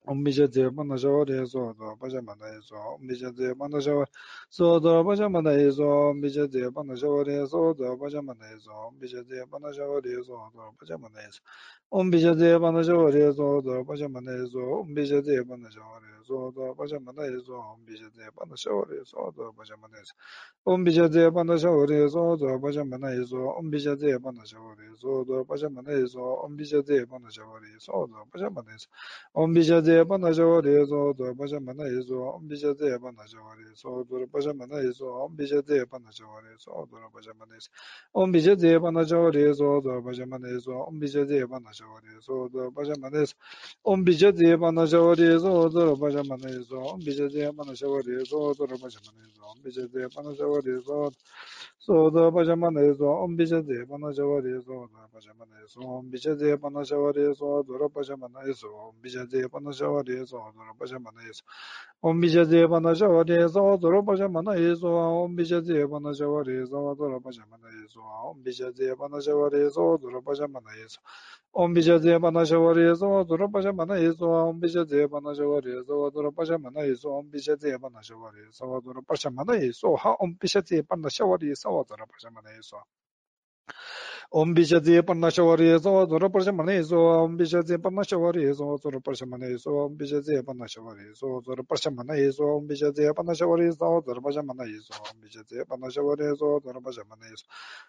[0.06, 4.06] omija de mana jawa de zo do baja mana ye zo omija de mana jawa
[4.50, 8.46] zo do baja mana ye zo omija de mana jawa de zo do baja mana
[8.50, 11.40] ye zo omija de mana jawa de zo do baja mana ye zo
[11.90, 16.00] omija de mana jawa de zo do baja mana ye zo omija de mana jawa
[16.00, 19.80] de zo do baja mana ye zo omija de mana jawa de zo do baja
[19.80, 20.16] mana ye zo
[20.66, 24.74] omija de mana jawa de zo do baja mana ye zo omija de mana jawa
[24.76, 28.50] de zo do baja mana ye zo omija de mana jawa de zo do baja
[28.50, 28.88] mana ye zo
[29.34, 34.78] omija 제바 나저 레조 도 바자 마나 예조 엄비제 제바 나저 레조 도 바자 마나
[34.84, 37.72] 예조 엄비제 제바 나저 레조 도 바자 마나 예조
[38.12, 43.18] 엄비제 제바 나저 레조 도 바자 마나 예조 엄비제 제바 나저 레조 도 바자 마나
[43.18, 43.34] 예조
[43.82, 49.18] 엄비제 제바 나저 레조 도 바자 마나 예조 엄비제 제바 나저 레조 도 바자 마나
[49.26, 51.10] 예조 엄비제 제바 나저 레조
[51.80, 57.10] 소도 바자 마나 예조 엄비제 제바 나저 레조 도 바자 마나 예조 엄비제 제바 나저
[57.16, 61.40] 레조 도 바자 마나 예조 엄비제 제바 나저 샤와데서 오도로 바샤마나에서.
[62.02, 64.88] 옴비제제 바나샤와데서 오도로 바샤마나에서.
[65.24, 68.00] 옴비제제 바나샤와데서 오도로 바샤마나에서.
[68.30, 71.00] 옴비제제 바나샤와데서 오도로 바샤마나에서.
[71.52, 74.26] 옴비제제 바나샤와데서 오도로 바샤마나에서.
[74.26, 77.08] 옴비제제 바나샤와데서 오도로 바샤마나에서.
[77.08, 79.94] 옴비제제 바나샤와데서 오도로 바샤마나에서.
[79.94, 82.84] 하 옴비제제 바나샤와데서 오도로 바샤마나에서.
[84.32, 94.42] 옴비셔제 반나셔와리에서 저러퍼셔 만에서 옴비셔제 반나셔와리에서 저러퍼셔 만에서 옴비셔제 반나셔와리에서 저러퍼셔 만에서 옴비셔제 반나셔와리에서 저러퍼셔
[94.44, 97.42] 만에서 옴비셔제 반나셔와리에서 저러퍼셔 만에서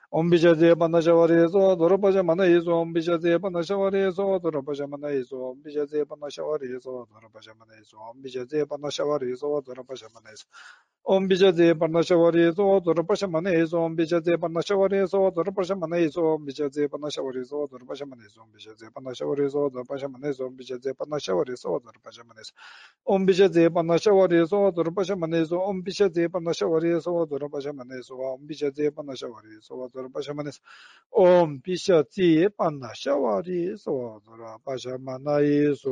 [0.10, 10.08] 옴비셔제 반나셔와리에서 저러퍼셔 만에서 옴비셔제 반나셔와리에서 저러퍼셔 만에서 옴비셔제 반나셔와리에서 저러퍼셔 만에서 옴비셔제 반나셔와리에서 저러퍼셔
[10.16, 10.46] 만에서
[11.04, 22.54] 옴비자제 반나샤와리에서 더럽바샤마네에서 옴비자제 반나샤와리에서 더럽바샤마네에서 옴비자제 반나샤와리에서 더럽바샤마네에서 옴비자제 반나샤와리에서 더럽바샤마네에서 옴비자제 반나샤와리에서 더럽바샤마네에서
[23.06, 30.60] 옴비자제 반나샤와리에서 더럽바샤마네에서 옴비자제 반나샤와리에서 더럽바샤마네에서 옴비자제 반나샤와리에서 더럽바샤마네에서
[31.10, 35.90] 옴비자제 반나샤와리에서 더럽바샤마나에서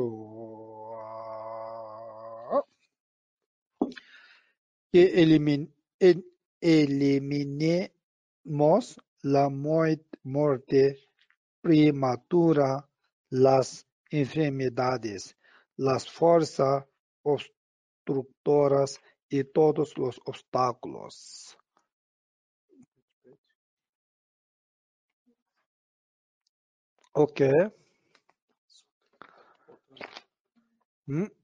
[4.92, 6.24] que elimin, el,
[6.60, 8.04] eliminemos
[9.22, 10.98] la muerte
[11.60, 12.88] prematura,
[13.28, 15.36] las enfermedades,
[15.76, 16.84] las fuerzas
[17.22, 21.56] obstructoras y todos los obstáculos.
[31.06, 31.39] ¿Mm?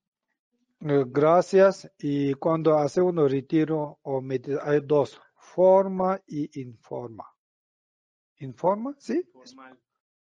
[0.88, 1.90] Eh, Gracias.
[1.98, 7.24] Y cuando hace un retiro o medita- hay dos, forma y informa.
[8.38, 8.94] ¿Informa?
[8.98, 9.22] ¿Sí?
[9.32, 9.78] Formal.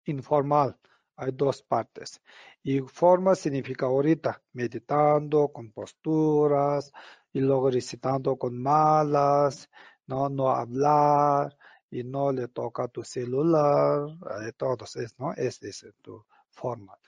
[0.07, 0.79] Informal.
[1.17, 2.21] Hay dos partes.
[2.63, 6.93] Y forma significa ahorita, meditando con posturas
[7.33, 9.69] y luego recitando con malas,
[10.07, 11.57] no, no hablar
[11.91, 14.09] y no le toca tu celular,
[14.47, 15.33] eh, todos es, ¿no?
[15.35, 16.99] Es, es tu forma.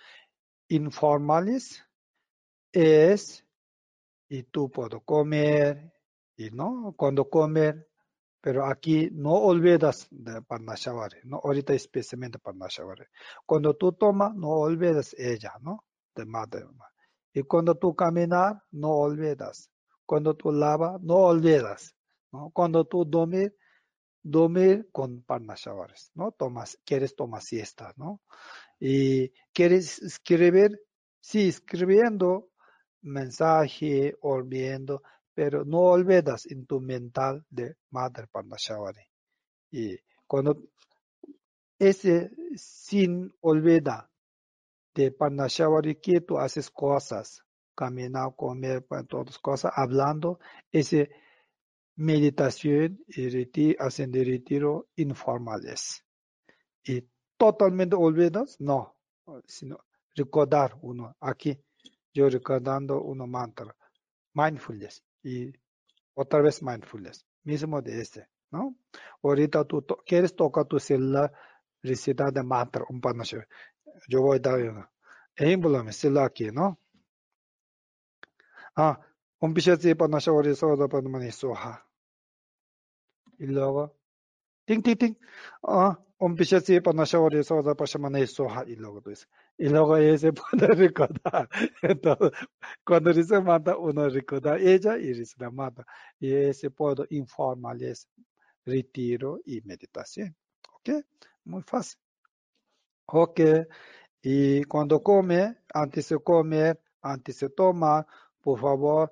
[0.69, 1.85] Informales
[2.73, 3.45] es
[4.29, 5.93] y tú puedo comer
[6.37, 7.91] y no cuando comer
[8.41, 13.05] pero aquí no olvidas de Parnashavari, no ahorita especialmente Parnashavari.
[13.45, 15.85] Cuando tú tomas, no olvidas ella, ¿no?
[16.15, 16.65] De madre.
[17.35, 19.71] Y cuando tú caminar, no olvidas.
[20.07, 21.95] Cuando tú lava, no olvidas.
[22.53, 23.55] Cuando tú dormir,
[24.23, 26.33] dormir con Parnashavaris, ¿no?
[26.33, 28.23] Tomas, quieres tomar siesta, ¿no?
[28.79, 30.81] Y quieres escribir,
[31.21, 32.50] sí, escribiendo
[33.03, 35.03] mensaje, olvidando,
[35.35, 39.03] pero no olvidas en tu mental de Madre Parnashavari.
[39.71, 40.63] Y cuando
[41.79, 44.09] ese sin olvidar
[44.95, 47.43] de Parnashavari que tú haces cosas,
[47.75, 50.39] caminar, comer, todas cosas, hablando,
[50.71, 51.11] ese
[51.97, 56.05] meditación y reti- hacen retiro informales.
[56.85, 57.05] Y
[57.37, 58.97] totalmente olvidas, no,
[59.47, 59.79] sino
[60.15, 61.59] recordar uno, aquí,
[62.13, 63.75] yo recordando uno mantra,
[64.35, 65.53] mindfulness, y
[66.15, 68.77] otra vez mindfulness, mismo de este, ¿no?
[69.23, 71.33] Ahorita tú to- quieres tocar tu celular,
[71.83, 73.47] recitar de mantra, un panache,
[74.09, 74.91] yo voy a dar uno.
[75.37, 76.79] Ejemplo, mi celular aquí, ¿no?
[78.77, 78.99] Ah,
[79.41, 81.87] un pichete panache, ahorita, para soja.
[83.39, 83.97] Y luego,
[84.71, 85.17] ting, ting, ting.
[85.65, 88.65] Ah, un pichete panache, ahorita, para soja.
[88.67, 89.29] Y luego, pues,
[89.59, 91.49] y luego ese puede recordar.
[91.83, 92.31] Entonces,
[92.85, 95.85] cuando dice mata, uno recuerda ella y dice la mata.
[96.21, 98.09] Y ese puedo informarles
[98.65, 100.37] retiro y meditación.
[100.73, 101.05] ¿Ok?
[101.45, 101.99] Muy fácil.
[103.07, 103.41] Ok.
[104.23, 108.07] Y cuando come, antes de comer, antes de tomar,
[108.41, 109.11] por favor,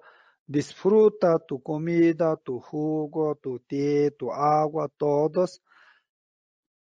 [0.48, 5.62] disfruta tu comida, tu jugo, tu té, tu agua, todos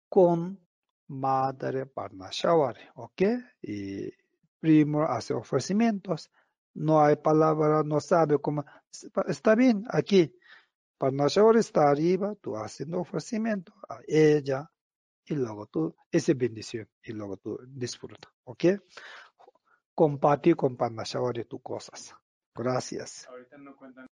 [0.09, 0.61] con
[1.09, 3.23] Madre Parnashavari, ¿ok?
[3.63, 4.11] Y
[4.61, 6.31] primero hace ofrecimientos.
[6.75, 8.65] No hay palabra, no sabe cómo.
[9.27, 10.37] Está bien, aquí.
[10.99, 14.71] Parnashavari está arriba, tú haciendo ofrecimiento a ella
[15.27, 18.65] y luego tú, esa bendición y luego tú disfruta, ¿ok?
[19.95, 22.15] Compartir con Parnashavari tus cosas.
[22.55, 23.29] Gracias.